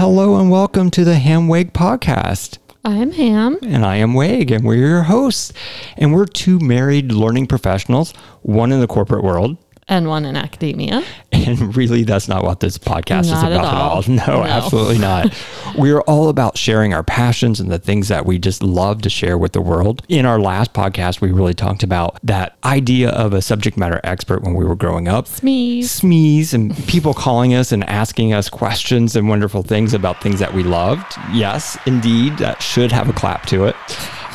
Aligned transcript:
Hello 0.00 0.40
and 0.40 0.50
welcome 0.50 0.90
to 0.92 1.04
the 1.04 1.16
HamWeg 1.16 1.72
podcast. 1.72 2.56
I'm 2.86 3.12
Ham. 3.12 3.58
And 3.62 3.84
I 3.84 3.96
am 3.96 4.14
Wag, 4.14 4.50
and 4.50 4.64
we're 4.64 4.76
your 4.76 5.02
hosts. 5.02 5.52
And 5.98 6.14
we're 6.14 6.24
two 6.24 6.58
married 6.58 7.12
learning 7.12 7.48
professionals, 7.48 8.12
one 8.40 8.72
in 8.72 8.80
the 8.80 8.86
corporate 8.86 9.22
world, 9.22 9.58
and 9.90 10.08
one 10.08 10.24
in 10.24 10.36
academia. 10.36 11.02
And 11.32 11.74
really, 11.74 12.02
that's 12.04 12.28
not 12.28 12.44
what 12.44 12.60
this 12.60 12.76
podcast 12.76 13.30
Not 13.30 13.36
is 13.38 13.42
about 13.42 13.52
at 13.52 13.64
all. 13.64 13.90
all. 13.96 14.02
No, 14.08 14.26
No. 14.26 14.44
absolutely 14.44 14.98
not. 14.98 15.32
We're 15.78 16.02
all 16.02 16.28
about 16.28 16.58
sharing 16.58 16.92
our 16.92 17.02
passions 17.02 17.60
and 17.60 17.70
the 17.70 17.78
things 17.78 18.08
that 18.08 18.26
we 18.26 18.38
just 18.38 18.62
love 18.62 19.00
to 19.02 19.08
share 19.10 19.38
with 19.38 19.52
the 19.52 19.60
world. 19.62 20.02
In 20.08 20.26
our 20.26 20.38
last 20.38 20.74
podcast, 20.74 21.22
we 21.22 21.32
really 21.32 21.54
talked 21.54 21.82
about 21.82 22.18
that 22.24 22.56
idea 22.64 23.08
of 23.10 23.32
a 23.32 23.40
subject 23.40 23.78
matter 23.78 24.00
expert 24.04 24.42
when 24.42 24.54
we 24.54 24.64
were 24.66 24.76
growing 24.76 25.08
up. 25.08 25.24
Smeeze. 25.26 25.84
Smeeze 25.84 26.52
and 26.52 26.76
people 26.86 27.14
calling 27.14 27.54
us 27.54 27.72
and 27.72 27.84
asking 27.84 28.34
us 28.34 28.50
questions 28.50 29.16
and 29.16 29.26
wonderful 29.28 29.62
things 29.62 29.94
about 29.94 30.20
things 30.22 30.40
that 30.40 30.52
we 30.52 30.62
loved. 30.62 31.06
Yes, 31.32 31.78
indeed, 31.86 32.36
that 32.38 32.60
should 32.62 32.92
have 32.92 33.08
a 33.08 33.14
clap 33.14 33.46
to 33.46 33.64
it. 33.64 33.76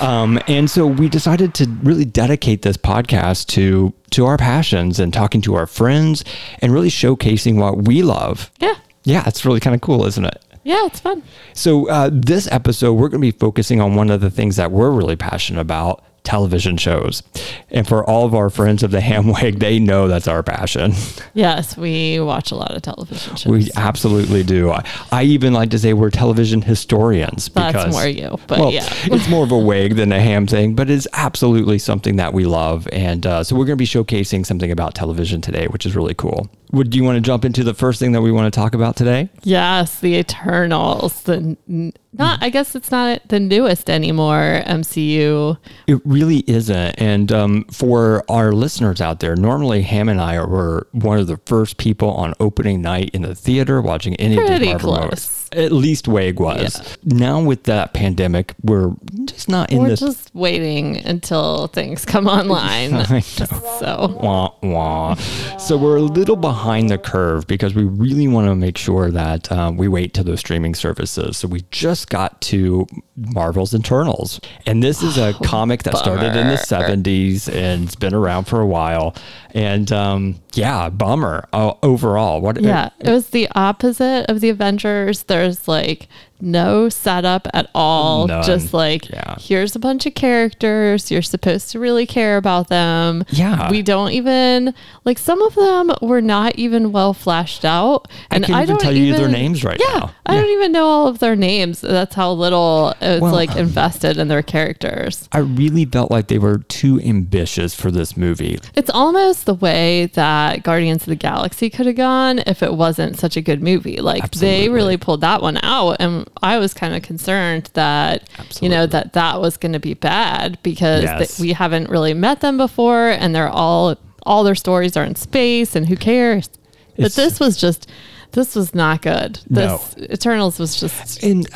Um, 0.01 0.39
and 0.47 0.69
so 0.69 0.85
we 0.85 1.09
decided 1.09 1.53
to 1.55 1.67
really 1.83 2.05
dedicate 2.05 2.61
this 2.61 2.77
podcast 2.77 3.47
to 3.47 3.93
to 4.11 4.25
our 4.25 4.37
passions 4.37 4.99
and 4.99 5.13
talking 5.13 5.41
to 5.41 5.55
our 5.55 5.67
friends 5.67 6.23
and 6.59 6.73
really 6.73 6.89
showcasing 6.89 7.57
what 7.57 7.83
we 7.83 8.01
love. 8.01 8.51
Yeah. 8.59 8.75
Yeah, 9.03 9.23
it's 9.27 9.45
really 9.45 9.59
kind 9.59 9.75
of 9.75 9.81
cool, 9.81 10.05
isn't 10.05 10.25
it? 10.25 10.43
Yeah, 10.63 10.85
it's 10.85 10.99
fun. 10.99 11.21
So, 11.53 11.87
uh, 11.89 12.09
this 12.11 12.47
episode, 12.51 12.93
we're 12.93 13.09
going 13.09 13.21
to 13.21 13.31
be 13.31 13.37
focusing 13.37 13.79
on 13.81 13.93
one 13.93 14.09
of 14.09 14.21
the 14.21 14.31
things 14.31 14.55
that 14.55 14.71
we're 14.71 14.89
really 14.89 15.15
passionate 15.15 15.61
about 15.61 16.03
television 16.25 16.77
shows. 16.77 17.23
And 17.69 17.87
for 17.87 18.03
all 18.03 18.25
of 18.25 18.35
our 18.35 18.49
friends 18.49 18.83
of 18.83 18.91
the 18.91 18.99
HamWeg, 18.99 19.59
they 19.59 19.79
know 19.79 20.07
that's 20.07 20.27
our 20.27 20.43
passion. 20.43 20.93
Yes, 21.33 21.75
we 21.75 22.19
watch 22.21 22.51
a 22.51 22.55
lot 22.55 22.73
of 22.75 22.81
television 22.81 23.35
shows. 23.35 23.45
We 23.45 23.69
absolutely 23.75 24.41
do. 24.41 24.71
I, 24.71 24.85
I 25.11 25.23
even 25.23 25.51
like 25.53 25.69
to 25.71 25.79
say 25.79 25.91
we're 25.91 26.09
television 26.09 26.61
historians 26.61 27.49
That's 27.49 27.73
because 27.73 27.93
more 27.93 28.07
you, 28.07 28.39
but 28.47 28.59
well, 28.59 28.71
yeah. 28.71 28.87
it's 29.03 29.27
more 29.27 29.43
of 29.43 29.51
a 29.51 29.57
wig 29.57 29.95
than 29.95 30.13
a 30.13 30.21
ham 30.21 30.47
thing, 30.47 30.75
but 30.75 30.89
it's 30.89 31.07
absolutely 31.11 31.77
something 31.77 32.15
that 32.15 32.33
we 32.33 32.45
love. 32.45 32.87
And 32.93 33.25
uh, 33.25 33.43
so 33.43 33.55
we're 33.55 33.65
going 33.65 33.77
to 33.77 33.81
be 33.81 33.85
showcasing 33.85 34.45
something 34.45 34.71
about 34.71 34.95
television 34.95 35.41
today, 35.41 35.67
which 35.67 35.85
is 35.85 35.93
really 35.93 36.13
cool. 36.13 36.49
Would 36.75 36.89
do 36.89 36.97
you 36.97 37.05
want 37.05 37.15
to 37.15 37.21
jump 37.21 37.45
into 37.45 37.63
the 37.63 37.73
first 37.73 37.99
thing 38.01 38.11
that 38.11 38.21
we 38.21 38.33
want 38.33 38.53
to 38.53 38.59
talk 38.59 38.75
about 38.75 38.97
today? 38.97 39.29
Yes, 39.43 40.01
the 40.01 40.15
Eternals. 40.15 41.23
The 41.23 41.55
not. 41.67 42.43
I 42.43 42.49
guess 42.49 42.75
it's 42.75 42.91
not 42.91 43.21
the 43.29 43.39
newest 43.39 43.89
anymore. 43.89 44.61
MCU. 44.65 45.57
It 45.87 46.01
really 46.03 46.43
isn't. 46.47 46.95
And 46.97 47.31
um, 47.31 47.63
for 47.71 48.23
our 48.29 48.51
listeners 48.51 48.99
out 48.99 49.21
there, 49.21 49.37
normally 49.37 49.83
Ham 49.83 50.09
and 50.09 50.19
I 50.19 50.37
were 50.43 50.87
one 50.91 51.17
of 51.17 51.27
the 51.27 51.37
first 51.45 51.77
people 51.77 52.11
on 52.11 52.33
opening 52.41 52.81
night 52.81 53.09
in 53.13 53.21
the 53.21 53.35
theater 53.35 53.81
watching 53.81 54.15
any 54.17 54.35
of 54.35 54.45
Pretty 54.45 54.65
these 54.65 54.73
Marvel 54.73 54.93
close. 54.95 55.03
movies. 55.03 55.44
At 55.55 55.71
least 55.71 56.07
Wag 56.07 56.39
was. 56.39 56.97
Now 57.03 57.41
with 57.41 57.63
that 57.63 57.93
pandemic, 57.93 58.53
we're 58.61 58.91
just 59.25 59.49
not 59.49 59.71
in 59.71 59.83
We're 59.83 59.89
this. 59.89 59.99
just 60.01 60.35
waiting 60.35 60.97
until 61.05 61.67
things 61.67 62.05
come 62.05 62.27
online. 62.27 62.93
I 62.93 63.15
know. 63.15 63.21
so 63.21 64.17
Wah, 64.21 64.51
wah. 64.61 65.15
So 65.57 65.77
we're 65.77 65.97
a 65.97 66.01
little 66.01 66.35
behind 66.35 66.89
the 66.89 66.97
curve 66.97 67.47
because 67.47 67.73
we 67.73 67.83
really 67.85 68.27
want 68.27 68.47
to 68.47 68.55
make 68.55 68.77
sure 68.77 69.11
that 69.11 69.51
um, 69.51 69.77
we 69.77 69.87
wait 69.87 70.13
till 70.13 70.23
those 70.23 70.39
streaming 70.39 70.75
services. 70.75 71.37
So 71.37 71.47
we 71.47 71.63
just 71.71 72.09
got 72.09 72.41
to 72.41 72.85
Marvel's 73.15 73.73
Eternals, 73.73 74.41
and 74.65 74.83
this 74.83 75.01
is 75.01 75.17
a 75.17 75.33
comic 75.43 75.83
that 75.83 75.97
started 75.97 76.35
in 76.35 76.47
the 76.47 76.55
'70s 76.55 77.51
and 77.51 77.85
it's 77.85 77.95
been 77.95 78.13
around 78.13 78.45
for 78.45 78.59
a 78.59 78.67
while. 78.67 79.15
And 79.53 79.89
um, 79.91 80.35
yeah, 80.53 80.89
bummer 80.89 81.47
uh, 81.53 81.73
overall. 81.81 82.41
What? 82.41 82.61
yeah, 82.61 82.89
it 82.99 83.09
was 83.09 83.29
the 83.29 83.47
opposite 83.55 84.29
of 84.29 84.41
the 84.41 84.49
Avengers. 84.49 85.23
Like 85.67 86.07
no 86.41 86.89
setup 86.89 87.47
at 87.53 87.69
all. 87.73 88.27
None. 88.27 88.43
Just 88.43 88.73
like 88.73 89.09
Yeah. 89.09 89.35
here's 89.39 89.75
a 89.75 89.79
bunch 89.79 90.05
of 90.05 90.15
characters. 90.15 91.09
You're 91.09 91.21
supposed 91.21 91.71
to 91.71 91.79
really 91.79 92.05
care 92.05 92.37
about 92.37 92.67
them. 92.67 93.23
Yeah. 93.29 93.69
We 93.71 93.81
don't 93.81 94.11
even 94.11 94.73
like 95.05 95.17
some 95.17 95.41
of 95.41 95.55
them 95.55 95.91
were 96.01 96.21
not 96.21 96.55
even 96.55 96.91
well 96.91 97.13
fleshed 97.13 97.63
out. 97.65 98.07
I 98.31 98.35
And 98.35 98.45
I, 98.45 98.63
even 98.63 98.67
don't 98.75 98.81
tell 98.81 98.93
you 98.95 99.13
their 99.15 99.29
names 99.29 99.63
right 99.63 99.79
yeah, 99.79 99.99
now. 99.99 100.11
I 100.25 100.35
don't 100.35 100.49
even 100.49 100.71
know 100.71 100.85
all 100.85 101.07
of 101.07 101.19
their 101.19 101.35
names. 101.35 101.81
That's 101.81 102.15
how 102.15 102.31
little 102.33 102.93
it's 103.01 103.21
Well- 103.21 103.31
like 103.31 103.51
um, 103.51 103.59
invested 103.59 104.17
in 104.17 104.27
their 104.27 104.43
characters. 104.43 105.27
I 105.31 105.39
really 105.39 105.85
felt 105.85 106.11
like 106.11 106.27
they 106.27 106.39
were 106.39 106.59
too 106.59 106.99
ambitious 107.01 107.73
for 107.73 107.91
this 107.91 108.17
movie. 108.17 108.59
It's 108.75 108.89
almost 108.89 109.45
the 109.45 109.53
way 109.53 110.07
that 110.13 110.63
Guardians 110.63 111.03
of 111.03 111.07
the 111.07 111.15
Galaxy 111.15 111.69
could 111.69 111.85
have 111.85 111.95
gone 111.95 112.39
if 112.45 112.61
it 112.61 112.73
wasn't 112.73 113.17
such 113.17 113.37
a 113.37 113.41
good 113.41 113.61
movie. 113.63 113.97
Like 113.97 114.23
Absolutely. 114.23 114.59
they 114.61 114.69
really 114.69 114.97
pulled 114.97 115.21
that 115.21 115.41
one 115.41 115.59
out, 115.63 115.97
and 115.99 116.24
I 116.41 116.57
was 116.57 116.73
kind 116.73 116.93
of 116.95 117.01
concerned 117.01 117.69
that 117.73 118.29
you 118.61 118.69
know 118.69 118.85
that 118.87 119.13
that 119.13 119.41
was 119.41 119.57
going 119.57 119.73
to 119.73 119.79
be 119.79 119.93
bad 119.93 120.57
because 120.63 121.03
Yes. 121.03 121.37
th- 121.37 121.39
we 121.39 121.53
haven't 121.53 121.89
really 121.89 122.13
met 122.13 122.41
them 122.41 122.57
before, 122.57 123.09
and 123.09 123.33
they're 123.35 123.49
all 123.49 123.95
all 124.23 124.43
their 124.43 124.55
stories 124.55 124.95
are 124.97 125.03
in 125.03 125.15
space, 125.15 125.75
and 125.75 125.87
who 125.87 125.95
cares? 125.95 126.49
But 126.97 127.13
this 127.13 127.39
was 127.39 127.57
just. 127.57 127.89
This 128.31 128.53
was 128.53 128.75
not 128.75 129.01
good. 129.01 129.39
No. 129.49 129.77
This 129.97 130.09
Eternals 130.11 130.59
was 130.59 130.77
just 130.77 131.23
And 131.23 131.47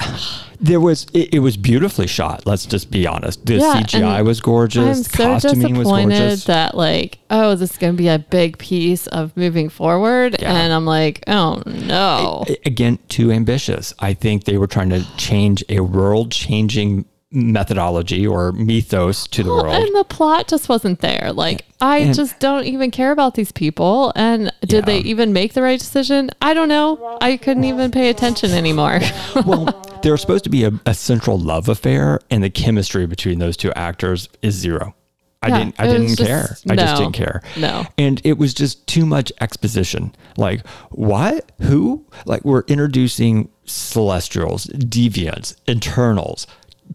there 0.62 0.80
was 0.80 1.08
it, 1.14 1.34
it 1.36 1.40
was 1.40 1.56
beautifully 1.58 2.08
shot. 2.08 2.46
Let's 2.46 2.66
just 2.66 2.92
be 2.92 3.08
honest. 3.08 3.46
The 3.46 3.56
Yeah, 3.56 3.82
CGI 3.82 4.26
was 4.26 4.42
gorgeous. 4.42 4.98
I'm 4.98 5.04
the 5.04 5.10
so 5.10 5.24
costuming 5.26 5.78
was 5.78 5.88
disappointed 5.88 6.40
that 6.48 6.76
like, 6.76 7.20
oh, 7.30 7.56
this 7.56 7.72
is 7.72 7.78
going 7.78 7.94
to 7.94 7.98
be 7.98 8.10
a 8.10 8.20
big 8.20 8.58
piece 8.58 9.08
of 9.08 9.36
moving 9.38 9.70
forward, 9.70 10.36
Yeah. 10.42 10.54
and 10.54 10.74
I'm 10.74 10.86
like, 10.86 11.24
oh 11.28 11.62
no. 11.66 12.46
Again, 12.66 13.00
too 13.08 13.32
ambitious. 13.32 13.94
I 14.00 14.14
think 14.14 14.44
they 14.44 14.58
were 14.58 14.68
trying 14.68 14.90
to 14.90 15.06
change 15.18 15.64
a 15.70 15.80
world-changing 15.80 17.06
methodology 17.32 18.26
or 18.26 18.52
mythos 18.54 19.28
to 19.28 19.44
the 19.44 19.50
Well, 19.50 19.64
world. 19.64 19.76
and 19.76 19.96
the 19.96 20.04
plot 20.04 20.48
just 20.48 20.68
wasn't 20.70 21.00
there. 21.00 21.32
Like, 21.34 21.66
I 21.82 22.00
And- 22.00 22.16
just 22.16 22.40
don't 22.40 22.66
even 22.66 22.92
care 22.92 23.12
about 23.12 23.36
these 23.36 23.52
people. 23.52 24.12
And 24.16 24.52
did 24.62 24.86
they 24.86 25.00
even 25.00 25.32
make 25.34 25.54
the 25.54 25.62
right 25.62 25.80
decision? 25.80 26.30
I 26.42 26.54
don't 26.54 26.70
know. 26.70 27.18
I 27.22 27.38
couldn't 27.38 27.66
even 27.66 27.92
pay 27.92 28.10
attention 28.10 28.52
anymore. 28.52 29.00
well, 29.46 29.66
there 30.02 30.12
was 30.14 30.22
supposed 30.22 30.44
to 30.46 30.50
be 30.50 30.64
a, 30.64 30.72
a 30.86 30.94
central 30.94 31.38
love 31.38 31.70
affair, 31.70 32.20
and 32.32 32.44
the 32.44 32.50
chemistry 32.50 33.06
between 33.06 33.40
those 33.40 33.58
two 33.58 33.72
actors 33.74 34.30
is 34.42 34.56
zero. 34.56 34.96
I 35.42 35.48
Yeah, 35.50 35.58
didn't. 35.60 35.76
I 35.80 35.88
didn't 35.88 36.08
just- 36.16 36.22
care. 36.26 36.58
I 36.70 36.76
just 36.76 36.98
didn't 37.02 37.14
care. 37.14 37.42
No. 37.56 37.86
And 37.98 38.20
it 38.26 38.38
was 38.38 38.54
just 38.54 38.86
too 38.88 39.06
much 39.06 39.32
exposition. 39.40 40.14
Like 40.36 40.66
what? 40.90 41.52
Who? 41.62 42.06
Like 42.26 42.44
we're 42.44 42.64
introducing 42.68 43.48
celestials, 43.64 44.66
deviants, 44.66 45.56
eternals, 45.70 46.46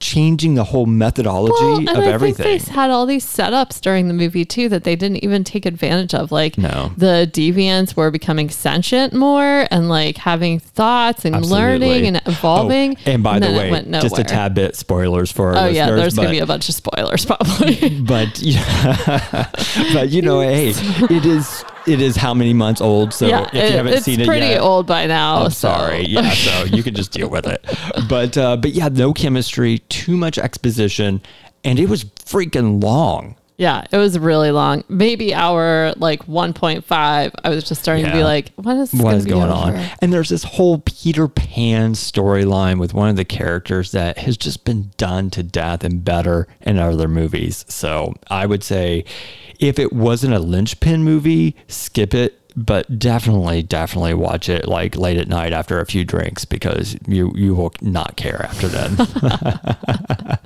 changing 0.01 0.55
the 0.55 0.65
whole 0.65 0.87
methodology 0.87 1.55
Well, 1.61 1.79
and 1.79 1.89
of 1.89 1.99
I 1.99 2.07
everything. 2.09 2.45
think 2.45 2.63
they 2.65 2.73
had 2.73 2.91
all 2.91 3.07
these 3.07 3.25
setups 3.25 3.81
during 3.81 4.09
the 4.09 4.15
movie 4.15 4.45
too 4.45 4.69
that 4.71 4.85
they 4.85 4.97
didn't 4.97 5.23
even 5.23 5.45
take 5.45 5.67
advantage 5.67 6.15
of. 6.15 6.33
Like 6.33 6.59
No. 6.59 6.93
the 6.97 7.31
deviants 7.33 7.97
were 7.97 8.11
becoming 8.11 8.51
sentient 8.51 9.13
more 9.13 9.67
and 9.71 9.89
like 9.89 10.17
having 10.17 10.59
thoughts 10.59 11.25
and 11.25 11.35
Absolutely. 11.37 11.61
learning 11.89 12.07
and 12.09 12.17
oh, 12.27 12.31
evolving. 12.31 12.97
Oh, 13.07 13.11
and 13.11 13.23
by 13.23 13.39
the 13.39 13.47
way, 13.53 13.71
just 14.01 14.19
a 14.19 14.25
tad 14.25 14.55
bit 14.55 14.75
spoilers 14.77 15.31
for 15.31 15.51
our 15.51 15.57
Oh 15.57 15.61
listeners. 15.69 15.77
yeah, 15.77 15.91
there's 15.91 16.15
but, 16.17 16.23
gonna 16.23 16.35
be 16.35 16.39
a 16.41 16.47
bunch 16.47 16.69
of 16.69 16.75
spoilers 16.75 17.25
probably. 17.27 18.01
but 18.01 18.39
yeah, 18.41 19.49
but 19.93 20.11
you 20.11 20.23
know, 20.23 20.41
hey, 20.41 20.71
it 20.75 21.25
is 21.25 21.65
it 21.87 22.01
is 22.01 22.17
how 22.17 22.35
many 22.35 22.53
months 22.53 22.81
old? 22.81 23.13
So 23.13 23.27
yeah, 23.27 23.47
if 23.47 23.55
you 23.55 23.61
it- 23.61 23.73
haven't 23.73 24.03
seen 24.03 24.15
it 24.15 24.19
yet. 24.19 24.21
it's 24.21 24.29
pretty 24.29 24.47
yet, 24.47 24.61
old 24.61 24.87
by 24.87 25.07
now. 25.07 25.45
I'm 25.45 25.51
so- 25.51 25.69
sorry. 25.69 26.05
Yeah, 26.07 26.31
so 26.31 26.65
you 26.65 26.83
can 26.83 26.95
just 26.95 27.13
deal 27.13 27.29
with 27.29 27.47
it. 27.47 27.65
But 28.09 28.37
uh, 28.37 28.57
but 28.57 28.73
yeah, 28.73 28.89
no 28.89 29.13
chemistry, 29.13 29.79
too 29.89 30.17
much 30.17 30.37
exposition, 30.39 31.23
and 31.65 31.79
it 31.79 31.89
was 31.89 32.05
freaking 32.05 32.83
long. 32.83 33.37
Yeah, 33.57 33.85
it 33.93 33.97
was 33.99 34.19
really 34.19 34.51
long. 34.51 34.83
Maybe 34.89 35.33
hour 35.33 35.93
like 35.97 36.27
1.5. 36.27 36.83
I 37.45 37.49
was 37.49 37.63
just 37.63 37.81
starting 37.81 38.05
to 38.05 38.11
be 38.11 38.25
like, 38.25 38.51
when 38.57 38.79
is 38.79 38.91
this 38.91 39.01
What 39.01 39.15
is 39.15 39.25
going 39.25 39.49
on? 39.51 39.77
And 40.01 40.13
there's 40.13 40.29
this 40.31 40.43
whole 40.43 40.79
Peter 40.79 41.29
Pan 41.29 41.93
storyline 41.93 42.81
with 42.81 42.95
one 42.95 43.09
of 43.11 43.15
the 43.17 43.25
characters 43.25 43.93
that 43.93 44.19
has 44.19 44.37
just 44.37 44.65
been 44.65 44.91
done 44.97 45.31
to 45.31 45.45
death 45.45 45.85
and 45.85 46.05
better 46.05 46.49
in 46.63 46.81
other 46.81 47.07
movies. 47.07 47.65
So 47.69 48.15
I 48.29 48.45
would 48.47 48.65
say 48.65 49.05
if 49.59 49.79
it 49.79 49.93
wasn't 49.93 50.35
a 50.35 50.39
linchpin 50.39 51.05
movie, 51.05 51.57
skip 51.69 52.15
it. 52.15 52.41
But 52.57 53.01
definitely, 53.01 53.65
definitely 53.65 54.15
watch 54.15 54.49
it 54.49 54.69
like 54.69 54.95
late 54.97 55.17
at 55.19 55.27
night 55.27 55.53
after 55.53 55.81
a 55.81 55.87
few 55.87 56.05
drinks 56.05 56.45
because 56.45 56.97
you 57.09 57.33
you 57.35 57.53
will 57.55 57.73
not 57.81 58.17
care 58.17 58.43
after 58.45 58.69
then. 58.69 58.97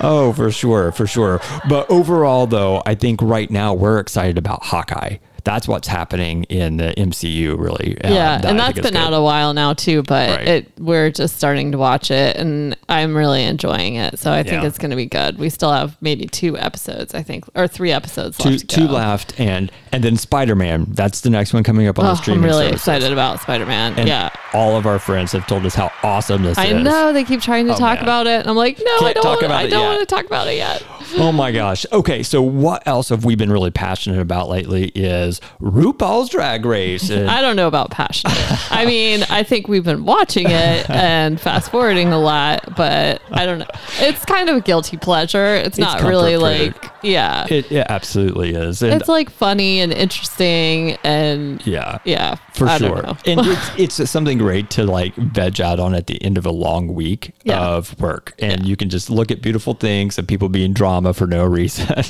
Oh, 0.00 0.32
for 0.32 0.50
sure, 0.50 0.92
for 0.92 1.06
sure. 1.06 1.40
But 1.68 1.88
overall, 1.90 2.46
though, 2.46 2.82
I 2.86 2.94
think 2.94 3.20
right 3.22 3.50
now 3.50 3.74
we're 3.74 3.98
excited 4.00 4.38
about 4.38 4.64
Hawkeye. 4.64 5.18
That's 5.44 5.66
what's 5.68 5.88
happening 5.88 6.44
in 6.44 6.76
the 6.76 6.92
MCU, 6.96 7.58
really. 7.58 7.96
Uh, 8.02 8.12
yeah, 8.12 8.38
that 8.38 8.44
and 8.50 8.60
I 8.60 8.72
that's 8.72 8.80
been 8.90 8.96
out 8.96 9.12
a 9.12 9.20
while 9.22 9.52
now 9.54 9.72
too. 9.72 10.02
But 10.02 10.30
Right. 10.30 10.48
it 10.48 10.72
we're 10.78 11.10
just 11.10 11.36
starting 11.36 11.72
to 11.72 11.78
watch 11.78 12.10
it, 12.10 12.36
and 12.36 12.76
I'm 12.88 13.16
really 13.16 13.44
enjoying 13.44 13.94
it. 13.96 14.18
So 14.18 14.32
I 14.32 14.42
think 14.42 14.62
Yeah. 14.62 14.68
it's 14.68 14.78
going 14.78 14.90
to 14.90 14.96
be 14.96 15.06
good. 15.06 15.38
We 15.38 15.50
still 15.50 15.72
have 15.72 15.96
maybe 16.00 16.26
two 16.26 16.58
episodes, 16.58 17.14
I 17.14 17.22
think, 17.22 17.44
or 17.54 17.66
three 17.68 17.92
episodes 17.92 18.36
two, 18.38 18.50
left. 18.50 18.60
To 18.60 18.76
two 18.76 18.88
left, 18.88 19.40
and 19.40 19.70
and 19.92 20.04
then 20.04 20.16
Spider 20.16 20.54
Man. 20.54 20.86
That's 20.90 21.20
the 21.20 21.30
next 21.30 21.52
one 21.52 21.62
coming 21.62 21.86
up 21.86 21.98
on 21.98 22.04
the 22.04 22.10
Oh, 22.12 22.14
streaming 22.14 22.44
I'm 22.44 22.50
really 22.50 22.64
services. 22.66 22.80
excited 22.82 23.12
about 23.12 23.40
Spider 23.40 23.66
Man. 23.66 24.06
Yeah. 24.06 24.30
all 24.52 24.76
of 24.76 24.84
our 24.84 24.98
friends 24.98 25.30
have 25.32 25.46
told 25.46 25.64
us 25.64 25.74
how 25.76 25.90
awesome 26.02 26.42
this 26.42 26.58
I 26.58 26.66
is. 26.66 26.72
I 26.74 26.82
know 26.82 27.12
they 27.12 27.22
keep 27.22 27.40
trying 27.40 27.66
to 27.66 27.74
Oh, 27.74 27.78
talk 27.78 27.98
man. 27.98 28.02
about 28.02 28.26
it, 28.26 28.40
and 28.40 28.48
I'm 28.50 28.56
like, 28.56 28.78
no, 28.84 28.96
I 29.06 29.12
Can't 29.12 29.14
don't. 29.22 29.40
Want, 29.42 29.52
I 29.52 29.66
don't 29.68 29.86
want 29.86 30.00
to 30.00 30.06
talk 30.06 30.24
about 30.24 30.48
it 30.48 30.56
yet. 30.56 30.82
Oh 31.18 31.32
my 31.32 31.50
gosh. 31.50 31.84
Okay, 31.92 32.22
so 32.22 32.40
what 32.40 32.86
else 32.86 33.08
have 33.08 33.24
we 33.24 33.34
been 33.34 33.50
really 33.50 33.72
passionate 33.72 34.20
about 34.20 34.48
lately 34.48 34.92
is 34.94 35.29
RuPaul's 35.60 36.30
Drag 36.30 36.64
Race. 36.64 37.08
And 37.10 37.30
I 37.30 37.40
don't 37.40 37.54
know 37.54 37.68
about 37.68 37.90
passionate. 37.90 38.34
I 38.72 38.84
mean, 38.84 39.22
I 39.30 39.44
think 39.44 39.68
we've 39.68 39.84
been 39.84 40.04
watching 40.04 40.46
it 40.48 40.90
and 40.90 41.40
fast 41.40 41.70
forwarding 41.70 42.08
a 42.08 42.18
lot, 42.18 42.74
but 42.76 43.22
I 43.30 43.46
don't 43.46 43.60
know. 43.60 43.66
It's 43.98 44.24
kind 44.24 44.48
of 44.48 44.56
a 44.56 44.60
guilty 44.60 44.96
pleasure. 44.96 45.54
It's, 45.54 45.78
not 45.78 46.02
really 46.02 46.34
food. 46.34 46.42
like, 46.42 46.92
yeah. 47.02 47.46
it, 47.48 47.70
it 47.70 47.86
absolutely 47.88 48.50
is. 48.54 48.82
And 48.82 48.92
it's 49.00 49.08
like 49.08 49.30
funny 49.30 49.80
and 49.80 49.92
interesting 49.92 50.98
and 51.04 51.64
yeah. 51.66 51.98
yeah, 52.04 52.34
For 52.54 52.66
I 52.66 52.78
sure. 52.78 53.04
and 53.26 53.40
it's, 53.46 53.98
it's 54.00 54.10
something 54.10 54.38
great 54.38 54.70
to 54.70 54.84
like 54.84 55.14
veg 55.14 55.60
out 55.60 55.78
on 55.80 55.94
at 55.94 56.06
the 56.06 56.22
end 56.22 56.36
of 56.38 56.46
a 56.46 56.50
long 56.50 56.94
week 56.94 57.32
Yeah. 57.44 57.60
of 57.60 57.98
work. 58.00 58.34
And 58.38 58.66
you 58.66 58.76
can 58.76 58.90
just 58.90 59.10
look 59.10 59.30
at 59.30 59.42
beautiful 59.42 59.74
things 59.74 60.18
and 60.18 60.26
people 60.26 60.48
being 60.48 60.72
drama 60.72 61.14
for 61.14 61.26
no 61.26 61.44
reason. 61.44 61.86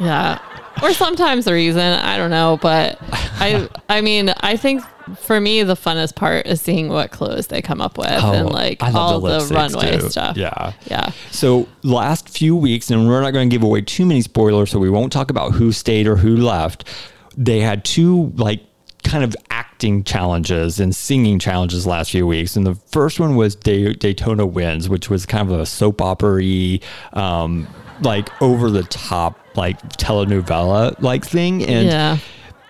Yeah. 0.00 0.38
Or 0.82 0.92
sometimes 0.92 1.44
the 1.46 1.52
reason, 1.52 1.80
I 1.80 2.16
don't 2.16 2.30
know, 2.30 2.58
but 2.60 2.98
I 3.10 3.68
I 3.88 4.00
mean, 4.00 4.30
I 4.40 4.56
think 4.56 4.82
for 5.18 5.40
me 5.40 5.62
the 5.62 5.74
funnest 5.74 6.16
part 6.16 6.46
is 6.46 6.60
seeing 6.60 6.88
what 6.88 7.10
clothes 7.12 7.46
they 7.46 7.62
come 7.62 7.80
up 7.80 7.96
with 7.96 8.08
and 8.08 8.50
like 8.50 8.82
Oh, 8.82 8.86
I 8.86 8.90
love 8.90 8.96
all 8.96 9.20
the, 9.20 9.38
lipsticks, 9.38 9.54
runway 9.54 9.98
too. 9.98 10.08
stuff. 10.10 10.36
Yeah. 10.36 10.72
Yeah. 10.86 11.12
So 11.30 11.66
last 11.82 12.28
few 12.28 12.54
weeks, 12.56 12.90
and 12.90 13.06
we're 13.08 13.20
not 13.22 13.30
going 13.32 13.48
to 13.48 13.54
give 13.54 13.62
away 13.62 13.82
too 13.82 14.04
many 14.04 14.20
spoilers, 14.20 14.70
so 14.70 14.78
we 14.78 14.90
won't 14.90 15.12
talk 15.12 15.30
about 15.30 15.52
who 15.52 15.72
stayed 15.72 16.06
or 16.06 16.16
who 16.16 16.36
left. 16.36 16.84
They 17.36 17.60
had 17.60 17.84
two 17.84 18.32
like 18.36 18.60
kind 19.04 19.22
of 19.22 19.36
acting 19.50 20.02
challenges 20.02 20.80
and 20.80 20.94
singing 20.96 21.38
challenges 21.38 21.86
last 21.86 22.10
few 22.10 22.26
weeks, 22.26 22.56
and 22.56 22.66
the 22.66 22.74
first 22.74 23.20
one 23.20 23.36
was 23.36 23.54
Day- 23.54 23.92
Daytona 23.92 24.44
Wind, 24.44 24.86
which 24.86 25.08
was 25.08 25.24
kind 25.26 25.50
of 25.50 25.60
a 25.60 25.66
soap 25.66 26.02
opera 26.02 26.42
um, 27.12 27.68
like 28.02 28.42
over 28.42 28.70
the 28.70 28.82
top 28.84 29.38
like 29.56 29.80
telenovela 29.96 31.00
like 31.00 31.24
thing, 31.24 31.64
and 31.64 31.86
yeah. 31.86 32.18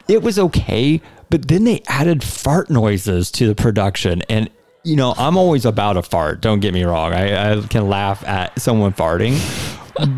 it 0.09 0.23
was 0.23 0.39
okay, 0.39 1.01
but 1.31 1.49
then 1.49 1.65
they 1.65 1.83
added 1.89 2.23
fart 2.23 2.71
noises 2.71 3.31
to 3.33 3.47
the 3.47 3.55
production. 3.55 4.23
And, 4.29 4.51
you 4.85 4.97
know, 4.97 5.15
I'm 5.17 5.37
always 5.37 5.65
about 5.65 5.97
a 5.97 6.03
fart. 6.03 6.41
Don't 6.41 6.61
get 6.61 6.73
me 6.73 6.85
wrong. 6.85 7.13
I, 7.13 7.55
I 7.55 7.61
can 7.63 7.89
laugh 7.89 8.25
at 8.25 8.61
someone 8.61 8.93
farting. 8.93 9.35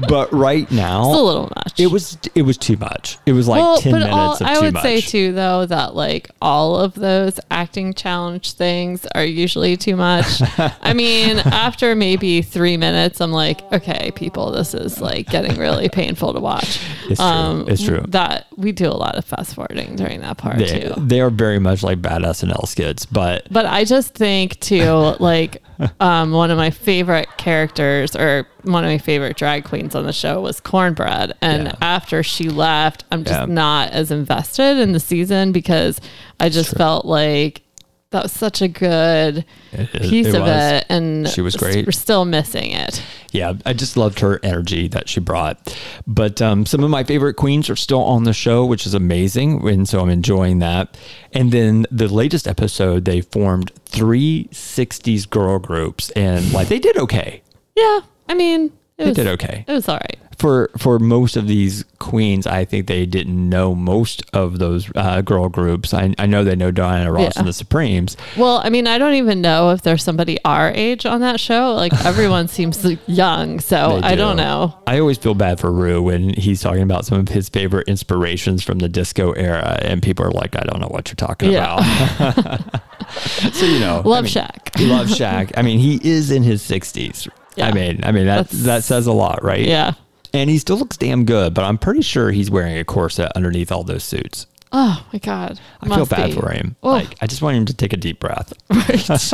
But 0.09 0.33
right 0.33 0.71
now, 0.71 1.11
It's 1.11 1.19
a 1.19 1.23
little 1.23 1.53
much. 1.57 1.81
it 1.81 1.87
was 1.89 2.19
it 2.35 2.43
was 2.43 2.57
too 2.57 2.77
much. 2.77 3.19
It 3.27 3.33
was 3.33 3.47
like 3.49 3.61
well, 3.63 3.79
10 3.79 3.93
minutes 3.93 4.11
all, 4.13 4.35
of 4.35 4.43
I 4.43 4.55
too 4.55 4.61
would 4.63 4.75
much. 4.75 4.83
say 4.83 5.01
too, 5.01 5.33
though, 5.33 5.67
that 5.67 5.95
like 5.95 6.31
all 6.43 6.77
of 6.77 6.95
those 6.95 7.39
acting 7.51 7.95
challenge 7.95 8.53
things 8.53 9.07
are 9.15 9.25
usually 9.25 9.77
too 9.77 9.97
much. 9.97 10.43
I 10.83 10.93
mean, 10.95 11.39
after 11.39 11.95
maybe 11.95 12.43
three 12.43 12.77
minutes, 12.77 13.21
I'm 13.21 13.33
like, 13.33 13.61
okay, 13.73 14.11
people, 14.15 14.51
this 14.53 14.75
is 14.75 15.01
like 15.01 15.27
getting 15.29 15.57
really 15.59 15.89
painful 15.89 16.33
to 16.35 16.41
watch. 16.41 16.81
It's 17.09 17.21
true. 17.21 17.65
It's 17.69 17.83
true. 17.85 18.05
That 18.09 18.47
we 18.57 18.73
do 18.73 18.89
a 18.89 18.95
lot 18.97 19.17
of 19.17 19.25
fast 19.25 19.55
forwarding 19.55 19.97
during 19.97 20.21
that 20.21 20.37
part 20.39 20.59
they, 20.59 20.81
too. 20.81 20.95
they 20.99 21.21
are 21.21 21.31
very 21.31 21.59
much 21.59 21.83
like 21.83 22.03
bad 22.03 22.23
SNL 22.23 22.67
skits, 22.67 23.07
but 23.07 23.47
But 23.51 23.67
I 23.67 23.85
just 23.85 24.15
think 24.15 24.59
too, 24.61 25.15
like 25.21 25.63
um, 26.01 26.33
one 26.33 26.51
of 26.51 26.59
my 26.59 26.71
favorite 26.71 27.29
characters 27.37 28.17
or 28.17 28.47
one 28.63 28.85
of 28.85 28.89
my 28.91 28.99
favorite 28.99 29.37
drag 29.37 29.65
queens 29.69 29.95
on 29.95 30.07
the 30.07 30.13
show 30.13 30.41
was 30.41 30.61
Cornbread. 30.61 31.35
And 31.41 31.65
Yeah. 31.69 31.75
after 31.81 32.23
she 32.23 32.49
left, 32.49 33.05
I'm 33.13 33.25
just 33.25 33.41
Yeah. 33.41 33.47
not 33.47 33.91
as 33.93 34.11
invested 34.11 34.79
in 34.79 34.93
the 34.93 35.01
season 35.01 35.53
because 35.53 36.01
I 36.41 36.49
just 36.49 36.75
felt 36.77 37.05
like 37.05 37.63
that 38.11 38.23
was 38.23 38.33
such 38.33 38.63
a 38.63 38.69
good 38.69 39.45
It- 39.71 39.89
it- 39.93 40.03
piece 40.03 40.29
it 40.29 40.35
of 40.35 40.41
was. 40.45 40.51
it. 40.73 40.87
And 40.89 41.29
She 41.29 41.43
was 41.43 41.55
great. 41.57 41.85
We're 41.85 41.93
still 41.93 42.25
missing 42.25 42.71
it. 42.71 43.03
yeah, 43.33 43.53
I 43.67 43.75
just 43.75 43.99
loved 43.99 44.21
her 44.21 44.41
energy 44.43 44.89
that 44.89 45.11
she 45.11 45.21
brought. 45.21 45.77
But 46.07 46.41
um, 46.41 46.65
some 46.65 46.83
of 46.83 46.89
my 46.89 47.05
favorite 47.05 47.35
queens 47.35 47.69
are 47.69 47.77
still 47.77 48.03
on 48.03 48.25
the 48.25 48.33
show, 48.33 48.65
which 48.65 48.87
is 48.87 48.95
amazing. 48.95 49.69
And 49.69 49.87
so 49.87 50.01
I'm 50.01 50.09
enjoying 50.09 50.61
that. 50.61 50.97
And 51.35 51.53
then 51.53 51.85
the 51.91 52.09
latest 52.09 52.49
episode, 52.49 53.05
they 53.05 53.21
formed 53.21 53.73
three 53.85 54.49
60s 54.53 55.27
girl 55.29 55.59
groups 55.59 56.09
and 56.13 56.51
like 56.51 56.69
they 56.69 56.79
did 56.79 56.97
okay. 56.97 57.43
Yeah. 57.77 58.01
I 58.27 58.35
mean, 58.35 58.71
it 58.99 59.05
They 59.05 59.09
was, 59.11 59.17
did 59.17 59.27
okay. 59.29 59.65
It 59.67 59.73
was 59.73 59.89
all 59.89 59.97
right. 59.97 60.19
For 60.39 60.71
for 60.79 61.01
most 61.01 61.37
of 61.37 61.49
these 61.49 61.85
queens, 61.99 62.47
I 62.47 62.65
think 62.65 62.87
they 62.87 63.07
didn't 63.07 63.49
know 63.49 63.75
most 63.75 64.23
of 64.33 64.61
those 64.61 64.89
uh, 64.95 65.21
girl 65.21 65.49
groups. 65.49 65.93
I, 65.93 66.15
I 66.17 66.27
know 66.27 66.45
they 66.45 66.55
know 66.55 66.71
Diana 66.71 67.11
Ross 67.11 67.23
Yeah. 67.35 67.41
and 67.41 67.49
the 67.49 67.53
Supremes. 67.53 68.17
Well, 68.37 68.61
I 68.63 68.71
mean, 68.71 68.87
I 68.87 68.99
don't 68.99 69.15
even 69.15 69.41
know 69.41 69.71
if 69.71 69.83
there's 69.83 70.05
somebody 70.05 70.39
our 70.45 70.71
age 70.71 71.07
on 71.07 71.23
that 71.23 71.41
show. 71.41 71.75
Like 71.75 71.93
everyone 72.05 72.47
seems 72.47 72.85
young, 73.09 73.59
so 73.59 73.99
They 74.01 74.07
I 74.07 74.11
do. 74.13 74.17
don't 74.19 74.37
know. 74.37 74.79
I 74.87 75.01
always 75.01 75.19
feel 75.19 75.35
bad 75.35 75.59
for 75.59 75.73
Ru 75.73 76.03
when 76.03 76.29
he's 76.35 76.61
talking 76.61 76.83
about 76.83 77.05
some 77.05 77.19
of 77.19 77.29
his 77.29 77.49
favorite 77.49 77.89
inspirations 77.89 78.63
from 78.63 78.79
the 78.79 78.89
disco 78.89 79.33
era, 79.33 79.81
and 79.83 80.01
people 80.01 80.25
are 80.25 80.31
like, 80.31 80.55
"I 80.55 80.61
don't 80.63 80.81
know 80.81 80.87
what 80.89 81.09
you're 81.09 81.17
talking 81.17 81.51
Yeah. 81.51 81.75
about." 82.21 82.81
so 83.55 83.67
you 83.67 83.81
know, 83.81 84.03
Love 84.05 84.19
I 84.19 84.21
mean, 84.23 84.31
Shack. 84.31 84.71
Love 84.79 85.11
Shack. 85.11 85.51
I 85.57 85.63
mean, 85.63 85.81
he 85.81 85.97
is 86.09 86.31
in 86.31 86.45
his 86.45 86.63
60s. 86.63 87.29
Yeah. 87.59 87.67
I 87.69 87.73
mean, 87.73 88.01
I 88.05 88.13
mean 88.13 88.27
that 88.27 88.49
That's- 88.49 88.63
that 88.65 88.85
says 88.85 89.07
a 89.07 89.13
lot, 89.13 89.43
right? 89.43 89.65
Yeah. 89.67 89.93
And 90.35 90.51
he 90.51 90.59
still 90.59 90.77
looks 90.77 90.97
damn 90.97 91.25
good, 91.25 91.55
but 91.55 91.65
I'm 91.65 91.79
pretty 91.79 92.03
sure 92.03 92.31
he's 92.31 92.51
wearing 92.51 92.77
a 92.77 92.85
corset 92.85 93.33
underneath 93.35 93.73
all 93.73 93.83
those 93.85 94.05
suits. 94.05 94.47
Oh 94.71 95.03
my 95.15 95.19
God. 95.19 95.59
I 95.81 95.87
feel 95.89 95.99
Must 96.01 96.11
bad 96.11 96.27
be. 96.31 96.37
for 96.39 96.51
him. 96.51 96.77
Oh. 96.83 96.91
Like, 96.91 97.17
I 97.23 97.27
just 97.27 97.41
want 97.41 97.57
him 97.57 97.65
to 97.65 97.73
take 97.75 97.95
a 97.95 97.97
deep 97.97 98.21
breath. 98.21 98.53
Is 98.91 99.31